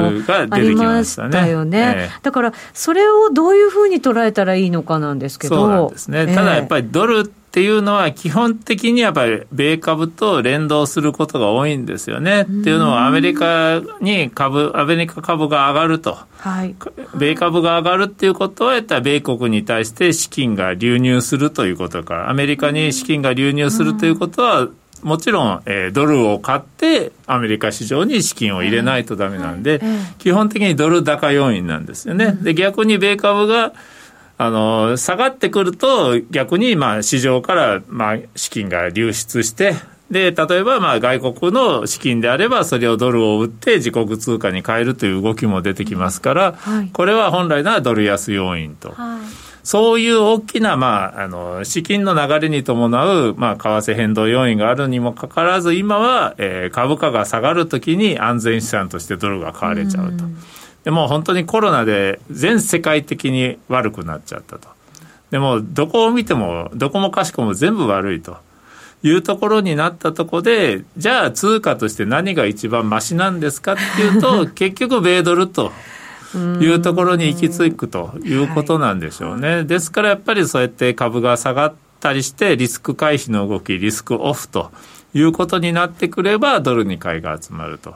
[0.51, 1.79] ありましたよね。
[1.79, 5.55] ねええ、だから、それをどういうふうに捉えたらいいのかなんですけど。
[5.55, 6.27] そうなんですね。
[6.35, 12.43] ただやっぱりドルっていうのは基本的にやっぱり米株と連動することが多いんですよね。
[12.43, 16.19] っていうのはアメリカに株、アメリカ株が上がると。
[16.37, 16.75] はい、
[17.15, 24.67] 米株が上がるっていうことは、やったら米国に対して資金が流入するということから、アメリカに資金が流入するということは、
[25.01, 29.81] もちろん、えー、ドルを買ってアメリカ市場に資金を入れないとダメなんで、
[30.19, 32.37] 基本的にドル高要因なんですよね。
[32.41, 33.73] で、逆に米株が
[34.41, 39.73] あの、下がってくると、逆に、まあ、市場から、まあ、資金が流出して、
[40.09, 48.91] で、例えば、まあ、外国の資金であれば、それをドルを売って自国通貨に変えるという動きも出てきますから、はい、これは本来ならドル安要因と。
[48.91, 60.25] はいそういう大きな、まあ、あの、資金の流れに伴う、まあ、為替変動要因があるにもかかわらず、今は、えー、株価が下がるときに安全資産としてドルが買われちゃうと。
[60.25, 60.27] う
[60.83, 64.69] でも本当にコロナで全世界的に悪くなっちゃったと。
[65.31, 68.37] でもどこを見てもどこもかしこも全部悪いと
[69.03, 75.71] いうところになったところでじゃあ通貨として何が一番マシなんですかっていうと 結局米ドルと。
[76.35, 79.63] いうところに行き着くということなんでしょうね。
[79.63, 84.69] ですからやっぱりそうやって株が下がったりしてリスク回避の動きリスクオフと
[85.13, 87.95] いうことになってくればドルに買いが集まると。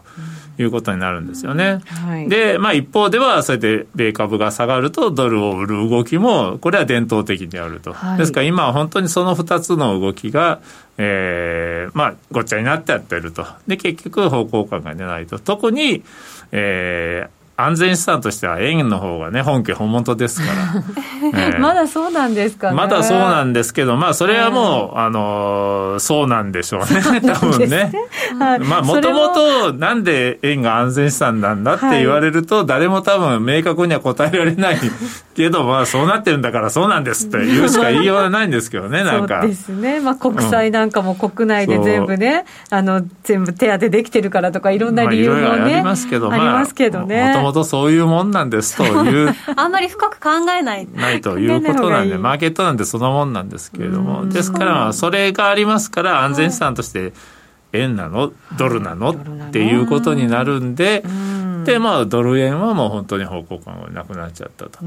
[0.57, 1.81] いうことになるんですよね。
[1.85, 7.93] はい、で、まあ一方では、そうやって米株が下がるとドルを売る動きも、これは伝統的にあると。
[7.93, 10.59] はい、ですから今は本当にその2つの動きが、
[10.97, 13.45] えー、まあごっちゃになってやってると。
[13.67, 15.39] で、結局方向感が出ないと。
[15.39, 16.03] 特に、
[16.51, 20.83] えー、安全資産としては円の方がね、本家本元ですから。
[21.51, 22.75] えー、まだそうなんですかね。
[22.75, 27.91] まだそうなんですけど、まあ、それはもう、あのー、そうなんでしょうね、多分ね。
[28.39, 34.79] はい、まあ、もともと、なんで円が安全資産なんだって言われると、誰も多分明確には答えられない
[35.35, 39.41] けど、 まあ、そうなってるんだからそうなんですって言うしか言いようがないんですけどね、なんか。
[39.41, 39.99] そうですね。
[39.99, 45.43] まあ、国債なんかも国内で全部ね、うん、あの、全部手当できてるからとか、いろんな理由もね。
[45.43, 47.42] まあ、ありますけど、まあ、ありますけどね。
[47.43, 50.87] もとそういうもんなんですというあんまり深く考えない。
[50.87, 57.13] ないということなんでマーケットなんてそのもんなんですけれどもですからそれがありますから安全資産として
[57.73, 61.03] 円なのドルなのっていうことになるんで、
[61.65, 64.79] でまあドル円はもう本当に方向感がなくなっちゃったと。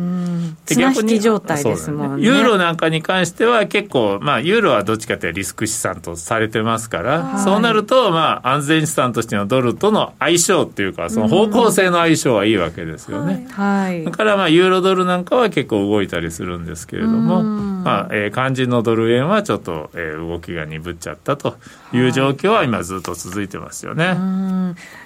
[0.66, 13.46] で逆に状態ですもんね、ね、ユーロなんかに関しては結構まあユーロはどっちかというとリスク資産とされてますから、はい、そうなるとまあ安全資産としてのドルとの相性っていうかその方向性の相性はいいわけですよね。
[13.50, 21.56] はい、だからまあユーロドルなんかは結構動いたりするんですけれども、まあえー、肝心のドル円はちょっと、えー、動きが鈍っちゃったと
[21.92, 24.16] いう状況は今ずっと続いてますよね。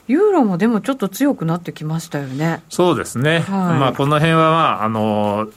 [0.08, 2.62] ユーロもでもちょっと強くなってきましたよね。
[2.70, 3.40] そうですね。
[3.40, 3.46] はい、
[3.78, 5.48] まあこの辺はまああの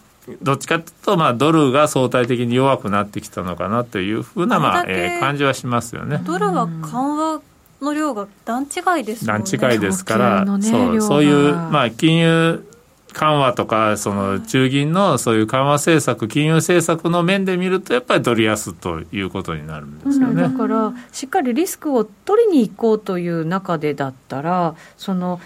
[0.42, 6.22] どっちかというと、まあ、ドルが相対的に弱くなってきたのかなというふうな、まあえー、感じはしますよね。
[6.24, 7.42] ドルは緩和
[7.82, 9.46] の量が段違いですもんね。
[9.58, 12.66] 段違いですから、ね、そうそういう、まあ、金融
[13.14, 25.40] 緩和とか、その中銀のそういう緩和政策、金融政策の面で見ると、やっぱりドル安ということになるんですよね、うん、だから、しっかりリスクを取りに行こうという中でだったら、その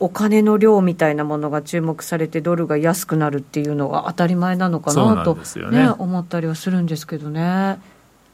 [0.00, 5.38] お金の量みたいなものが注目されて、ドルが安くなるっていうのが当たり前なのかなと、
[5.70, 7.78] ね、ね、思ったりはするんですけどね。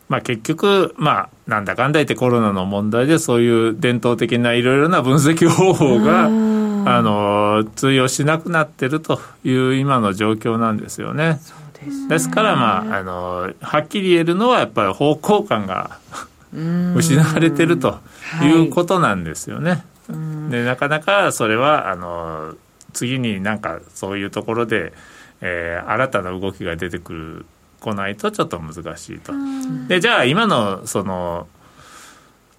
[0.08, 6.28] まあ、結局、まあ、なんだかんだ言ってコロナの問題でそういう伝統的ないろいろな分析方法が
[6.86, 11.40] あの通用しなくなってるという今の状況なんですよね。
[12.08, 15.98] ですからまああのはっきり言えるのはやっぱり方向感が
[16.96, 17.98] 失われてると
[18.42, 19.84] いうことなんですよね。
[20.08, 22.54] はい、でなかなかそれはあの
[22.92, 24.92] 次になんかそういうところで、
[25.40, 27.46] えー、新たな動きが出てくる
[27.80, 29.32] 来ないとちょっと難しいと。
[29.88, 31.48] でじゃあ今のその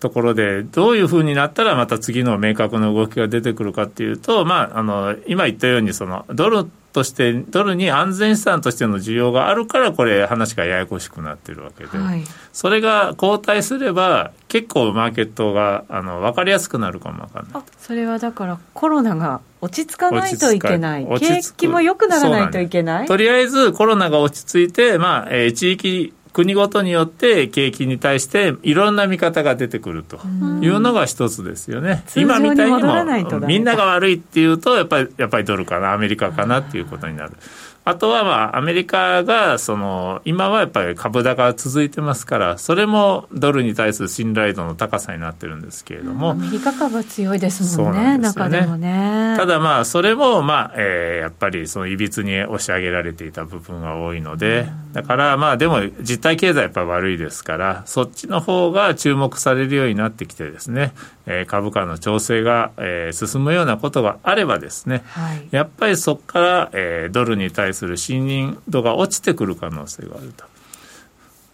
[0.06, 17.64] ところでどういうふうになったらまた次の明確な動きが出てくるかっていうと、まあ、あの今言ったようにそのドルとしてドルに安全資産としての需要があるからこれ話がややこしくなってるわけで、はい、それが後退すれば結構マーケットがあの分かりやすくなるかも分かんない。
[17.80, 21.08] それはだからコロナが落ち着かないといけない。
[21.20, 23.08] 景気も良くならないといけない。
[23.08, 30.17] とりあえずコロナが落ち着いて、まあえー、地域国ごとによって景気に対していろんな見方が出てくると
[30.61, 32.03] いうのが一つですよね。
[32.17, 37.38] 今みたいにもみんなが悪いっていうとやっぱりやっぱりドルかなアメリカかなっていうことになる。
[37.86, 48.27] あとはまあアメリカがその今はやっぱり株高が続いてますからそれもドルに対する信頼度の高さになってるんですけれども、アメリカ株は強いですもんね、んね。
[48.27, 49.36] 中でもね。
[49.38, 60.93] ただまあそれもまあ、えー、やっぱりそのいびつに押し上げられていた部分が多いので、だからまあでも実体経済やっぱ悪いですからそっちの方が注目されるようになってきてですね、
[61.27, 70.45] えー、株価の調整が、えー、進むようなことがあればですね、はい、やっぱりそこから、えー、ドルに対する信任度が落ちてくる可能性があると。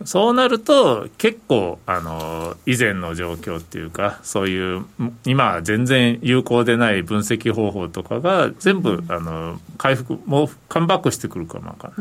[0.06, 4.86] そうなると結構あの以前の状況っていうかそういう
[5.26, 11.92] 今全然有効でない分析方法とかが全部、あの回復もうカムバックしてくるかもか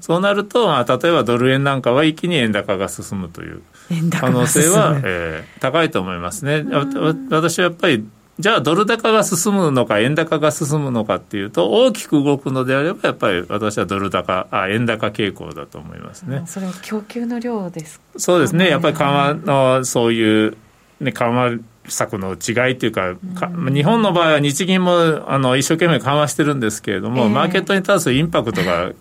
[0.00, 3.62] そうなると、まあ、例えばドル円なんかは一気に円高が進むという
[4.10, 6.64] 可能性は、えー、高いと思いますね。
[7.30, 8.04] 私はやっぱり
[8.40, 16.42] じゃあドル高が進むのか円高が進むのかっていうと大きく動くのであればやっぱり私はドル高あ円高傾向だと思いますね。
[16.46, 18.68] それは供給の量ですそうですね。
[18.68, 20.56] やっぱり緩和のそういう、
[21.00, 21.50] ね、緩和
[21.88, 28.92] 策の違いというか、か日本の場合は日銀もあの一生懸命緩和してるんですけれども、えー、マーケットに対するインパクトが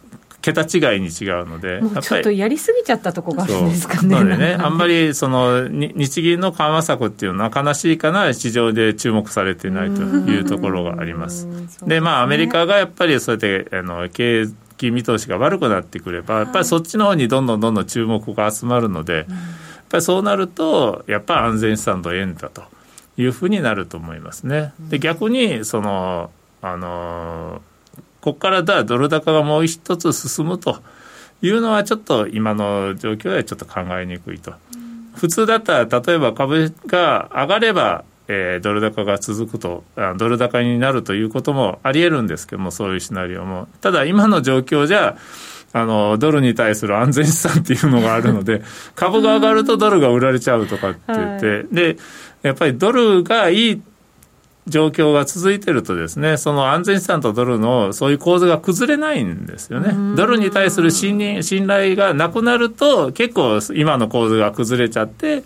[0.54, 4.16] 桁違いに違うので、ちょっとやりすぎちゃったとこがあるんですかね。
[4.16, 11.48] なのでね、あんまりその日銀の緩和策っていうのは悲しいかな市場で注目されていないというところがあります。
[11.86, 19.26] で、まあアメリカがやっぱりそうやってあの経済見通しが悪くなってくれば、やっぱりそっちの方にどんどんどんどん注目が集まるので、やっ
[19.90, 22.64] ぱりそうなると、やっぱり安全資産と円だと
[23.18, 24.74] いうふうになると思いますね。
[24.80, 26.32] で逆にその
[26.62, 27.62] あの
[28.22, 30.82] ここからだドル高がもう一つ進むと。
[31.42, 34.54] いうのはちょっと今の状況ではちょっと考えにくいと。
[35.16, 39.84] 普通だったら例えば株が上がればえー、ドル高が続くと
[40.18, 43.68] ドル高になるということもありえるんですけどもそういうシナリオも。
[43.82, 45.18] ただ今の状況じゃ
[45.74, 48.62] あのドルに対する安全資産っていうのがあるので
[48.96, 51.98] 株が上がるとドルが売られちゃうとかって言って、はい、で
[52.44, 53.82] やっぱりドルがいい
[54.70, 59.94] 状況が続いてるとですね、その安全資産とドルのそういう構図が崩れないんですよね。
[60.16, 65.44] ドルに対する信任信頼がなくなると、結構今の構図が崩れちゃって、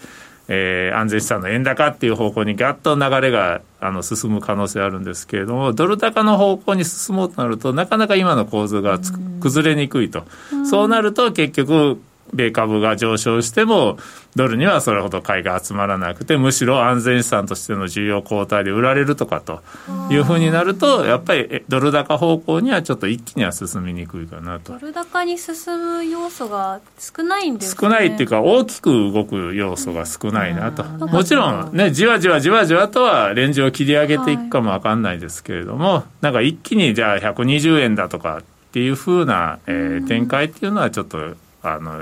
[0.49, 8.99] えー、安全資産の円高っていう方向にガッと流れがあの進む可能性あるんですけれども、ドル高の方向に進もうとなると、なかなか今の構図が
[9.39, 10.25] 崩れにくいと。
[10.69, 12.01] そうなると結局、
[12.33, 13.97] 米株が上昇しても、
[14.35, 19.61] ドルにはそれほど買いが集まらなくて、むしろ安全資産としての需要後退で売られるとかと
[20.09, 24.73] いうふうになると、やっぱりドル高方向にはちょっと一気には進みにくいかなと。
[24.73, 30.83] ドル高に進む要素が少ないんです、ね、少ないっていうか、大きく動く要素が少ないなと。
[30.83, 42.01] もちろんね、じわじわじわじわとはレンジを切り上げていくかもわかんないですけれども、はい、なんか一気にじゃあ120円だとかっていうふうな、えー、展開っていうのはちょっとあの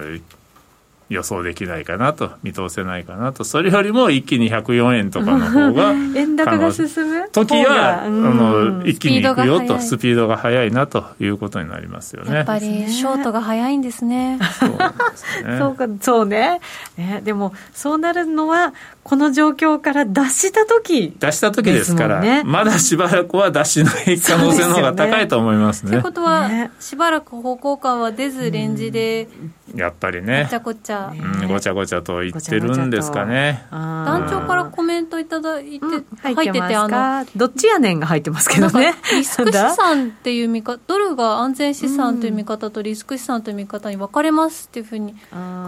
[1.09, 10.71] 予想できないかなと見通せないかなとそれよりも一気に104円とかの方が 円高が進む時は、あの一気にいくよとスピードが速い。
[10.71, 12.33] なということになりますよね。
[12.33, 14.39] やっぱりショートが速いんですね。
[14.59, 14.77] そうね。
[15.59, 16.61] そうかそうね。
[16.97, 25.91] ねでもそうなるのはこの状況から脱した時出した時ですから、ね、まだしばらくは出しない可能性の方が高いと思いますね。
[25.91, 29.27] と、ね、いうことは、ね、しばらく方向感は出ずレンジで
[29.75, 30.43] やっぱりね。
[30.43, 33.65] ごちゃごちゃ、うん、ごちゃごちゃと言ってるんですかね。
[33.71, 38.93] 団長からコメントいただいて、うん、入っててあのどっちやねんが入ってますけどね。
[39.11, 45.15] リスク資産っていう見方ドルが安全資産という見方とリスク資産という見方に分かれますっていうふうに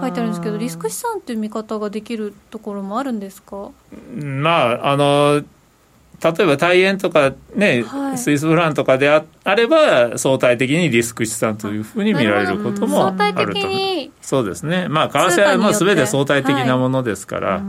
[0.01, 3.71] 書いてあるんですけどリスク資産という見方ができるところもあるんですか？
[4.15, 5.43] まああの
[6.23, 13.59] 例えば大円とかね、はい、スイスフランとかでああれば相対的にリスク資産というふうに見られることもあると。
[14.21, 14.87] そうですね。
[14.87, 17.61] まあ為替はもう全て相対的なものですから、はい、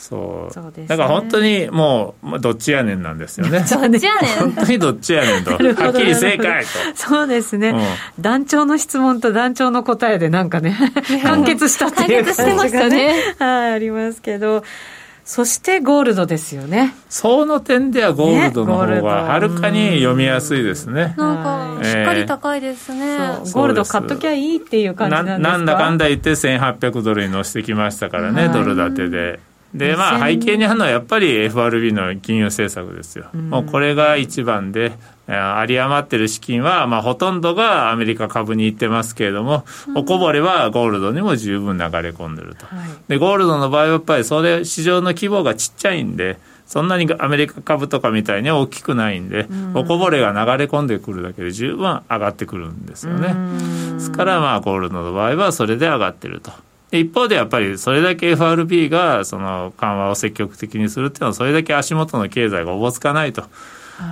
[0.00, 0.52] そう。
[0.52, 3.58] そう、ね、だから本当にもう、まあ、どっちやねんなんですよね。
[3.60, 4.00] どっちやねん。
[4.38, 5.50] 本当にどっちやねんと。
[5.60, 6.68] はっきり正解と。
[6.94, 7.82] そうですね、うん、
[8.18, 10.74] 団長の質問と団長の答えでなんかね
[11.22, 13.14] 完結したっていう感じがね。
[13.38, 14.64] はいありますけど。
[15.22, 16.92] そしてゴールドですよね。
[17.08, 21.14] その点ではゴールドの方がはるかに読みやすいですね。
[21.16, 23.18] なんか、しっかり高いですね。
[23.52, 25.48] ゴールド買っときゃいいっていう感じなんですか？
[25.50, 29.40] なんだかんだ言って1800ドルに乗せてきましたからね、ドル建てで。
[29.74, 33.30] で、まあ背景にあるのはやっぱり FRB の金融政策ですよ。
[33.34, 34.92] もうこれが一番で、
[35.28, 53.34] 有り余ってる資金は、まあ、ほとんどがアメリカ株に行ってますけれども、うん、おこぼれはゴールドにも十分流れ込んでると、はい、でゴールドの場合はやっぱりそれ市場の規模がちっちゃいんでそんなにアメリカ株とかみたいに大きくないんで、うん、おこぼれが流れ込んでくるだけで十分上がってくるんですよね。
[53.94, 56.52] ですからまあゴールドの場合はそれで上がってると。
[56.92, 63.44] 一方でやっぱりそれだけ FRB がその緩和を積極的にするっていうのはそれだけ足元の経済がおぼつかないと。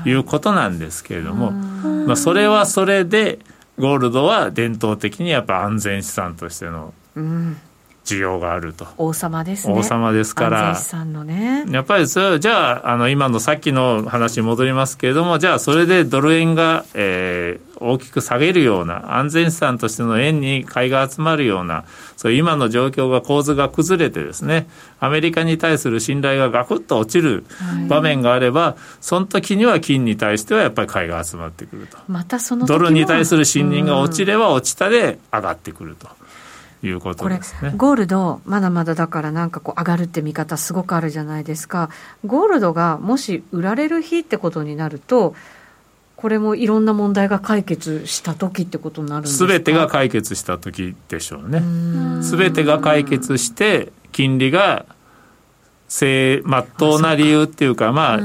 [0.04, 3.38] いうことなんですけれども、まあ、それはそれで
[3.78, 6.92] ゴールドは伝統的にやっぱ安全資産としての
[8.08, 9.74] 需要があると、王様ですね。
[9.74, 10.70] 王様ですから。
[10.70, 11.64] 安全資産のね。
[11.70, 21.84] やっぱりそれじゃああの今のさっきの話に戻りますけれどもじゃあそれでドル円が、えー、大きく下げるような安全資産としての円に買いが集まるような
[22.16, 24.68] そう今の状況が構図が崩れてですね
[25.00, 27.44] アメリカに対する信頼がガクッと落ちる
[27.88, 31.98] 場面があれば、はい、その時には金に対してはやっぱり買いが集まってくると。
[32.08, 36.08] またそのドルに対する信任が落ちれば落ちたで上がってくると。
[36.82, 37.72] いうことですね。
[37.76, 41.90] ゴールド、まだまだだからなんかこう上がるって見方すごくあるじゃないですか。
[42.24, 45.34] ゴールドがもし売られる日ってことになると、
[46.16, 49.52] これもいろんな問題が解決した時ってことになるんですか？
[49.52, 51.62] 全てが解決した時でしょうね。
[52.22, 54.86] 全てが解決して、金利が
[55.88, 58.20] 正まっとうな理由っていうか、まあ、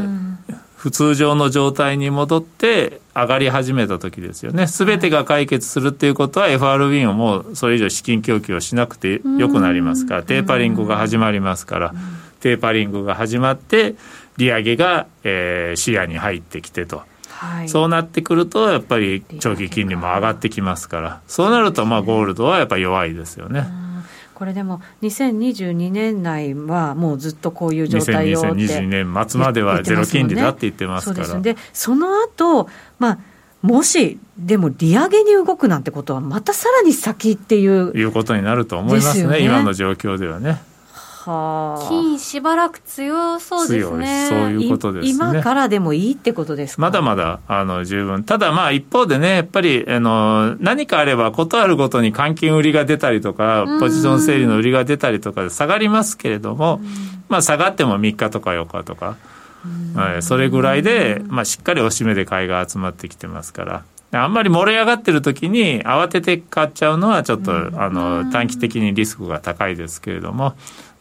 [0.84, 4.68] 普通常の状態に戻って上がり始めた時ですよね。
[4.68, 11.94] すべてが解決するっていうことは FRB ももうそれ以上資金供給をしなくてよくなりますから、テーパリングが始まりますから、
[12.42, 13.96] テーパリングが始まって、
[14.36, 17.04] 利上げが、えー、視野に入ってきてと。
[17.30, 23.68] はい、そうなってくると、やっぱり長期金利も上がってきますから、そうなると、まあ、ゴールドはやっぱり弱いですよね。
[24.44, 31.26] これでも2022年内はもうずっとこういう状態をって2022年末まではゼロ金利だって言ってますから。
[31.26, 31.62] そうです。
[31.62, 32.68] でその後
[33.00, 33.20] まあ
[33.62, 40.62] もしでも利上げに動くなんてことはまたさらに先っていういうことになると思いますね、ね、今の状況ではね。
[41.26, 44.28] は金しばらく強そうですね。
[44.30, 45.10] そういうことですね。
[45.12, 46.82] 今からでもいいってことですか？
[46.82, 48.24] まだまだあの十分。
[48.24, 56.82] ただまあ一方でねやっぱりあの何かあればことあるごとに換金売りが出たりとかポジション整理の売りが出たりとかで下がりますけれども、
[57.30, 59.18] まあ下がっても3日とか4日とか、
[59.96, 63.84] はい、それぐらいで、まあ、しっかりおしめで買いが集まってきてますから。
[64.16, 70.54] あんまり盛り上がってる時に慌てて買っちゃうのはちょっと、あの短期的にリスクが高いですけれども、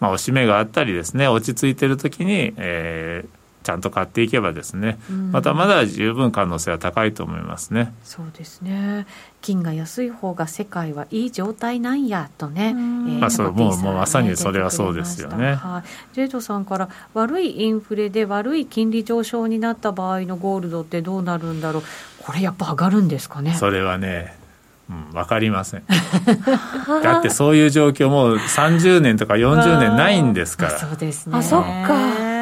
[0.02, 4.98] まあ、押し目があったりですね落ち着いてる時に、えー、ちゃんと買っていけばですね、
[5.30, 7.94] またまだ十分可能性は高いと思いますね。
[8.02, 9.06] そうですね。
[9.42, 12.74] 金が安い方が世界はいい状態なんやとね。
[12.74, 15.54] まあそうもうもうまさにそれはそうですよね。
[15.54, 16.14] はい。
[16.14, 21.82] ジェイドさんから悪いインフレで悪い金利上昇になった場合のゴールドってどうなるんだろう。
[22.18, 23.54] これやっぱ上がるんですかね。
[23.54, 24.41] それはね。
[24.90, 25.82] うん、分かりません。
[27.02, 30.78] だってそういう状況もう30年とか40年ないんですから。
[30.78, 31.38] そうですね。
[31.38, 32.32] あそっか。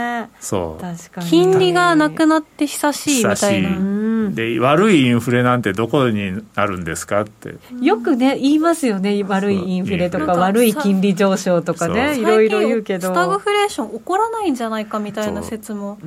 [0.40, 0.82] そう。
[0.82, 1.26] 確かに。
[1.28, 4.30] 金利がなくなって久しいみたいな。
[4.30, 7.56] で悪いインフレなんてどこにあるんですかって。
[7.80, 9.22] よくね言いますよね。
[9.26, 12.18] 悪いインフレとか悪い金利上昇とかね。
[12.18, 13.08] いろいろ言うけど。
[13.08, 15.98] スタグフレーション起こらないんじゃないかみたいな説も。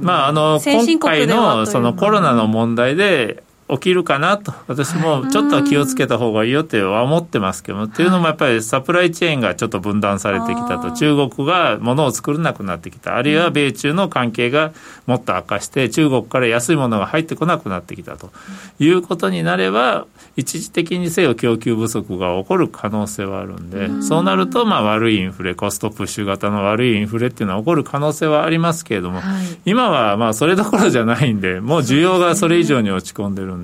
[0.00, 14.72] まああの今回のそのコロナの問題で起きるかなと、私もちょっと気をつけた方がいいよっては思ってますけども、っていうのもやっぱりサプライチェーンがちょっと分断されてきたと、中国が物を作れなくなってきた、あるいは米中の関係が
[15.06, 18.30] もっと悪化して、中国から安いものが入ってこなくなってきたと。
[18.78, 20.06] いうことになれば、
[20.36, 29.22] 一時的にせよ供給不足が起こる可能性はあるんで、そうなると、まあ悪いインフレ、コストプッシュ型の悪いインフレっていうのは起こる可能性はありますけれども、
[29.64, 33.63] 今はまあそれどころじゃないんで、もう需要がそれ以上に落ち込んでるん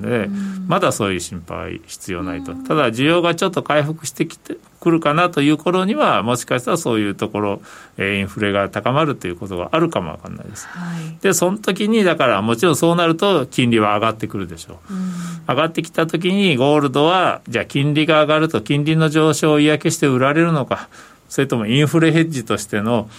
[0.67, 2.53] まだそういう心配必要ないと。
[2.53, 7.61] ただ需要がちょっと回復してきてくるかなという頃には、もしかしたらそういうところ、
[7.97, 10.67] えインフレが高まるということがあるかもわかんないです。
[10.67, 14.93] はい、で、その時に、だからもちろんそうなると金利は上がってくるでしょう。
[14.93, 15.11] うん、
[15.47, 20.89] 上がってきた時にゴールドは、じゃあ金利が上がると金利の上昇を嫌気して売られるのか、
[21.29, 23.09] それともインフレヘッジとしての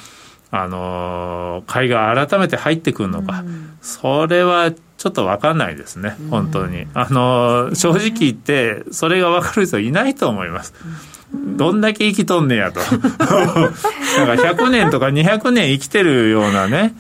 [0.55, 6.87] あの買いが改めて入ってくるのか、うん、それはちょっと分かんないですね、本当に。
[6.93, 10.75] あの正直言って、それが分かる人いないと思います。
[11.33, 12.81] どんだけ生きとんねやと。
[12.85, 16.95] だから100年とか200年生きてるようなね、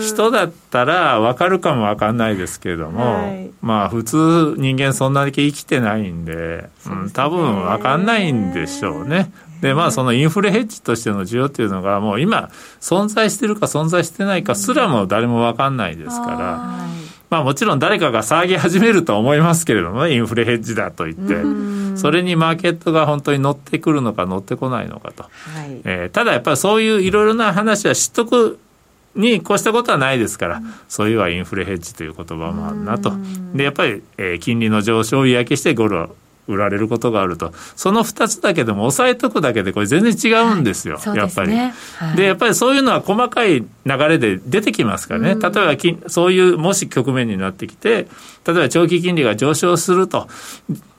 [0.00, 9.30] 人だったら分かるかも分かんないですけれども、はい、まあ普通人間そんなだけ生きてないんで、うん、多分分かんないんでしょうね。
[9.60, 12.50] で、まあ、そのインフレヘッジとしての需要っていうのが、もう今、
[12.80, 16.86] 存在してるか存在してないかすらも誰も分かんないですから、
[17.28, 25.24] まあ、もちろん誰かが騒ぎ始めるとは思いますけれどもね、インフレヘッジだと言って、それにマーケットが本当に乗ってくるのか乗ってこないのかと。
[25.24, 25.28] は
[25.66, 28.58] い、えー、ただやっぱりそういういろいろな話は知っとく
[29.16, 33.12] に越したことはないですから、そういうはインフレヘッジという言葉もあるなと。
[33.54, 36.08] で、やっぱり、えー、金利の上昇を嫌気してゴル
[36.48, 37.52] 売られることがあると。
[37.74, 41.50] その2つだけでも押さえとくだけでこれ全然違うんですよ、はい、やっぱり。
[41.50, 45.34] で、ねはい、やっぱりそういうのは細かい流れで出てきますからね。
[45.34, 48.08] 例えばそういうもし局面になってきて、
[48.46, 50.28] 例えば長期金利が上昇すると。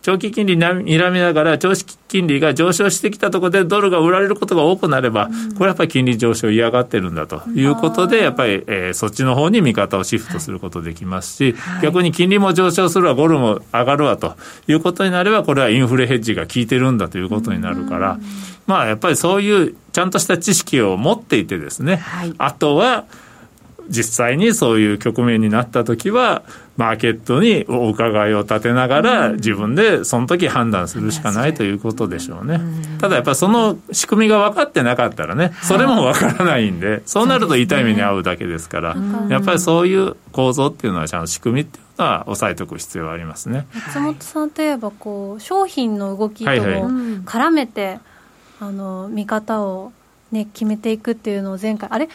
[0.08, 0.62] 長期金利に
[0.98, 7.42] らみながら、長期金利が上昇してきたところでドルが売られることが多くなれば、これはやっぱり金利上昇嫌がってるんだと。
[7.50, 14.38] いうことで、やっぱり、えー、そっちの方に見方をシフトすることできますし、はい、逆に金利も上昇するわ、ゴルも上がるわと。
[14.70, 18.18] いうことになれば、これはインフレヘッジが効いてるんだということになるから、
[18.66, 23.04] まあやっぱりそういうちゃんとした知識を持っていてですね、はい、あとは、
[23.90, 26.44] 実際にそういう局面になった時は、
[26.78, 32.60] マーケットにお伺いを立てながら、自分でその時判断するしかないということでしょうね。
[33.00, 38.96] ただやっぱりその仕組みが分かってなかったらね、それも分からないんで、そうなると痛い目に遭うだけですから、
[39.30, 43.66] やっぱりそういう構造っていうのは、ちゃんと仕組みっていうのは押さえておく必要はありますね。
[43.74, 46.58] 松本さんといえばこう、商品の動きとも
[47.26, 48.00] 絡めて、
[48.60, 49.92] あの見方を、
[50.32, 52.10] ね、決めていくっていうのを前回、あれ？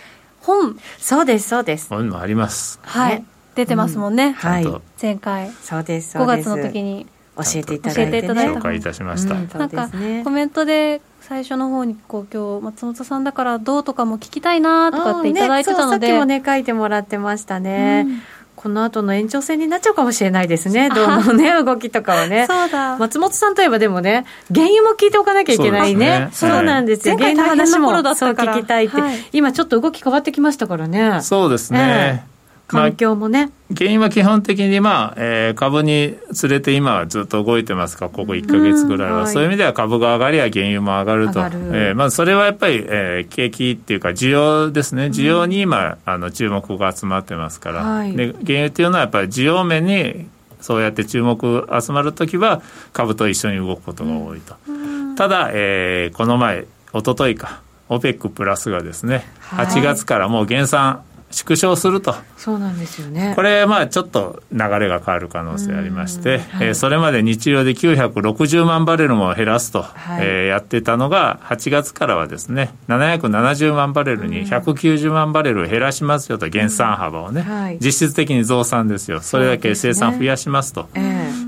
[0.45, 0.79] 本。
[0.99, 1.89] そうですそうです。
[1.89, 2.79] 本もあります。
[2.83, 3.25] はい、
[3.55, 4.67] 出てますもんね、うん、はい。
[5.01, 5.51] 前回。
[5.63, 7.07] そうです5月の時に。
[7.35, 9.89] 教えていただいて、ね、紹介いたしました、うん、なんか
[10.23, 18.23] コメントで最初の方にこう今日松本さんだからどうとかも聞きたいなとかっていただいてたので、ね、さっきもね書いてもらってましたね、うん
[18.63, 22.47] この後の延長戦になっちゃうかもしれないですね、 どうもね、動きとかはね。
[22.49, 22.97] そうだ。
[22.97, 26.29] 松本さんといえばでもね、原油も聞いておかなきゃいけないね。
[26.33, 27.17] そう、ね,、なんですよ。
[27.19, 31.19] 原油の話もそう聞きたいって、はい、今ちょっと動き変わってきましたからね。
[31.23, 32.23] そうですね。
[32.25, 32.32] えー
[32.69, 38.09] 環境もね、まあ、原因は基本的に、まあえー、株に連れて今はずっと動いてますか？
[38.09, 41.41] ここ1か月ぐらいは、うん、そういう意味では株が上がりゃ原油も上がると。
[41.41, 45.07] えー、まあ、それはやっぱり、えー、景気っていうか需要ですね。
[45.07, 50.27] 需要に今、あの注目が集まってますから、はい、で原油っていうのはやっぱり需要面に
[50.61, 57.61] そうやって注目集まるときは株と一緒に動くことが多いと、うん、ただ、えー、この前一昨日か。
[57.89, 61.03] OPEC プラスがですね、はい、8月からもう減産
[61.33, 62.15] 縮小すると。
[62.37, 63.33] そうなんですよね。
[63.35, 79.21] これ、まあ、ちょっと流れが変わる可能性ありまして、はい、えー、それまで日量で960万バレルも減らすと、はい、えー、やってたのが、8月からはですね、770万バレルに190万バレル減らしますよと、減産幅をね、はい、実質的に増産ですよ。
[79.21, 80.89] それだけ生産増やしますと、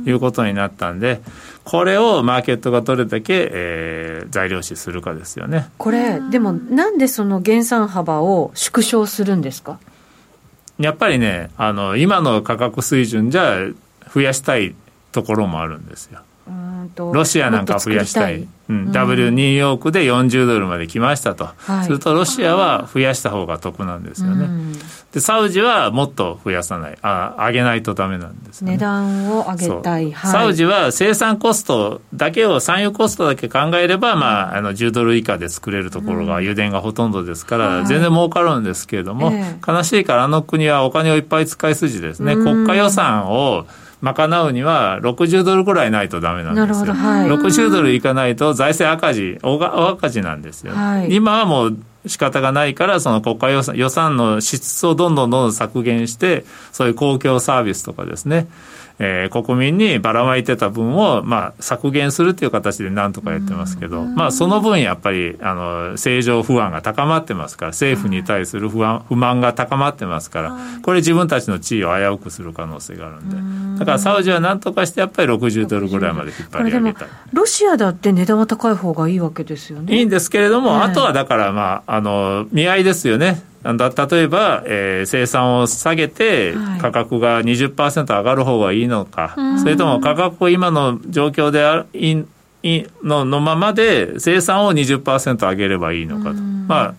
[0.04, 1.20] いうことになったんで、
[1.64, 5.70] これをマーケットがどれだけ、えー、材料視するかですよね。
[5.78, 9.78] これ、でも、なんでその減産幅を縮小するんですか？
[10.78, 13.58] やっぱりね、あの今の価格水準じゃ
[14.12, 14.74] 増やしたい
[15.12, 16.20] ところもあるんですよ。
[16.96, 24.48] ロシアなんか増やしたい、うん、W ニューヨークで40ドルまで来ましたと、はい、するとロシアは増やした方が得なんですよね。
[25.12, 26.98] でサウジはもっと増やさない。
[27.02, 43.66] あ上げないとダメなんです、ね、値段を上げたい、はい、サウジは生産コストだけを産油コストだけ考えれば、まあ、あの10ドル以下で作れるところが油田がほとんどですから、全然儲かるんですけれども、はい、悲しいからあの国はお金をいっぱい使い筋ですね、国家予算を
[44.04, 46.92] 賄うには60ドルぐらいないとダメなんですよ。
[46.92, 50.74] はい、60ドルいかないと財政赤字、大赤字なんですよ。
[50.74, 51.76] はい、今はもう
[52.06, 58.46] 仕方がないから、その国家予算予算の支出をどんどんどんどん削減して、そういう公共サービスとかですね、
[58.98, 79.96] えー、国民にばらまいてた分を、まあ、削減するっていう形でなんとかやってますけど、まあ、その分やっぱり、あの、正常不安が高まってますから、政府に対する不安、不満が高まってますから、これ自分たちの地位を危うくする可能性があるんで、だからサウジはなんとかしてやっぱり60ドルぐらいまで引っ張り上げたロシアだって値段は高い方がいいわけですよね。
[79.96, 83.42] いいんですけれども、あとはだから、まあ、あの、見合いですよね。
[83.72, 92.24] だ例えば、えー、生産を下げて、価格が20%上がる方がいいのか、はい、それとも価格を今の状況であい
[92.62, 96.34] いののままで生産を20%上げればいいのかと。
[96.34, 96.94] まあ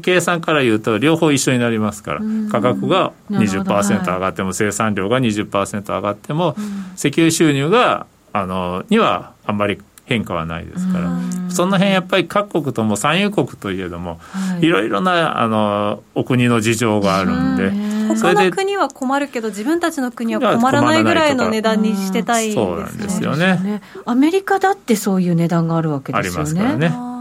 [0.00, 2.20] 計算から言うと両方一緒になりますから。
[2.50, 6.56] 価格が20%上がっても生産量が20%上がっても
[6.96, 11.18] 石油収入があのにはあんまり変化はないですから、
[11.50, 17.94] その辺やっぱり各国とも産油国といえども、はい、いろいろなあのお国の事情があるんで。
[18.04, 23.80] 他の国は困るけど自分たちの国は困らないぐらいの値段にしてたい、ね、そうなんですよね。
[24.04, 26.38] アメリカだってそういう値段があるわけですよね。
[26.38, 27.14] ありますからね。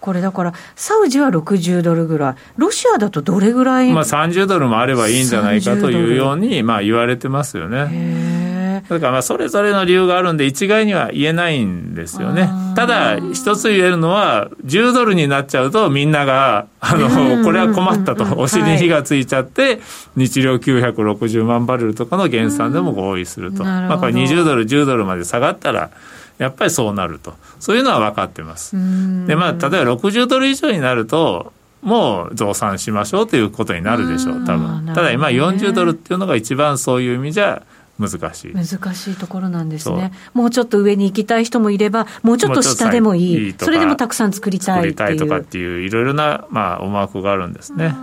[0.00, 8.47] これだから、サウジは60ドルぐらい、ロシアだとどれぐらい、まあ、30ドルもあればいいんじゃないかというように、まあ、言われてますよね。
[8.88, 12.50] だからまあそれぞれの理由があるんで一概には言えないんですよね。
[12.76, 19.80] ただ一つ言えるのは10ドルになっちゃうとみんながあのこれは困ったとお尻に火がついちゃって
[20.16, 23.64] 日量960万バレルとかの減産でも合意すると。
[23.64, 25.90] まあこれ20ドル10ドルまで下がったら
[26.38, 27.34] やっぱりそうなると。
[27.58, 28.76] そういうのは分かってます。
[29.26, 31.52] でまあ例えば60ドル以上になると
[31.82, 34.86] もう増産しましょうということになるでしょう、多分。
[34.94, 37.62] ただ今40ドルっていうのが一番そういう意味じゃ
[37.98, 38.52] 難しい。
[38.54, 47.94] 難しいところなんですね、もうちょっと上に行きたい人もいれば、もうちょっと下でもいい、それでもたくさん作りたい作りたいとかっていう、いろいろな、まあ、思惑があるんですね。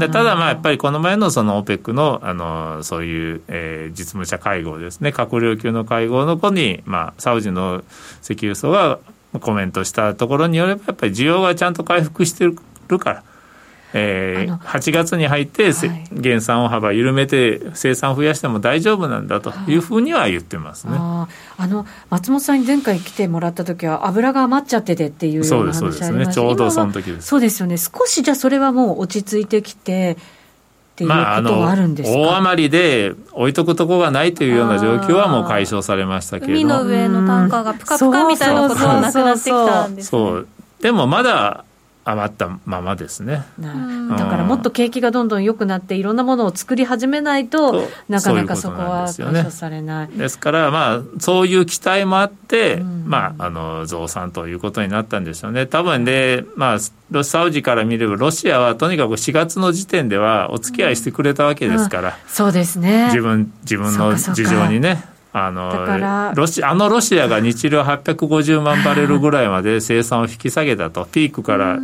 [0.00, 7.82] でただ、まあ、やっぱりこの前のその OPEC のあのそういう、えー、実務者会合ですね、閣僚級の会合の子に、まあ、サウジの
[8.22, 8.98] 石油層が
[9.40, 13.22] コメントしたところによれば、やっぱり需要がちゃんと回復してるから。
[13.96, 19.76] えー、8月に入って、はい、減産幅緩めて生産増やしても大丈夫なんだとい。
[19.76, 20.94] うふうには言ってますね。
[20.96, 21.28] あ
[21.60, 26.34] の松本さんに前回来てもらった時は油が余っちゃっててっていうような話ありましたそうですね。
[26.34, 27.28] ちょうどその時です。
[27.28, 27.76] そうですよね。
[27.78, 30.16] 少しじゃそれはもう落ち着いてきて
[30.94, 31.20] っていうこと
[31.60, 36.60] はあるんですか、まあ、大余りで置いとくとこがないというような状況はもう解消されましたけれど。
[36.60, 40.48] 海の上のタンカーがプカプカみたいなことはなくなってきたんです、ね、そう。
[40.80, 41.64] でもまだ
[42.06, 50.08] 余ったままですね、だからもっと景気がどんどん良くなっていろんなものを作り始めないとなかなかそこは解消されない。
[50.08, 55.66] ですからまあそういう期待もあって、うん、まああの増産ということになったんでしょうね。
[55.66, 62.06] 多分でまあサウジから見ればロシアはとにかく4月の時点ではお付き合いしてくれたわけですから、うん。
[62.06, 63.06] うん、そうですね。
[63.06, 71.76] 自分自分の事情にねあのロシあのロシアが日量850万バレルぐらいまで生産を引き下げたと、ピークから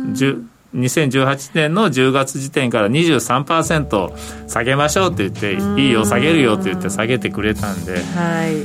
[0.73, 7.97] 2018年の10月時点から23%下げましょうって言って、いいよ、下げるよって言って下げてくれたんで、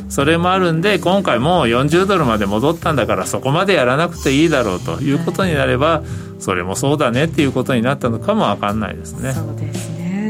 [0.09, 6.05] それもあるんで、今回もう40ドルまで戻ったんだから、そこまでやらなくていいだろうということになれば、
[6.39, 9.35] それもそうだねっていうことになったのかも分かんないですね。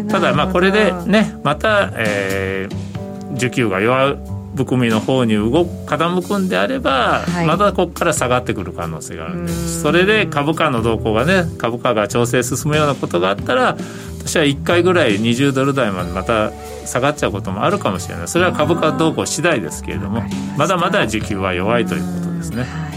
[0.09, 4.17] ただ、まあこれでね、また、えー、需給が弱
[4.57, 9.53] 含みの方に動く傾くんであれば、はい、またここから下がってくる可能性があるんで。
[9.53, 13.77] それで株価の動向がね株価が調整進むようなことがあったら
[14.19, 16.51] 私は1回ぐらい20ドル台までまた
[16.87, 18.29] 下がっちゃうこともあるかもしれない。
[18.29, 20.23] それは株価動向次第ですけれども
[20.57, 22.96] まだまだ需給は弱いということですね。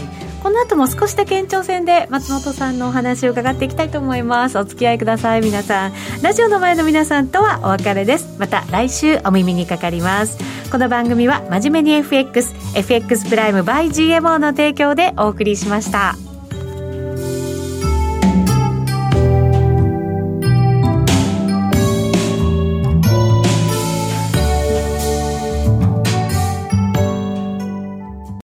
[0.50, 4.58] この後も少しだけ延長戦で松本さんのお話を伺っていきたいと思います。
[4.58, 5.92] お付き合いください皆さん。
[6.22, 8.36] ラジオの前の皆さんとはお別れです。
[8.36, 10.38] また来週お耳にかかります。
[10.72, 16.29] この番組は真面目に FXFX プライム by GMO の提供でお送りしました。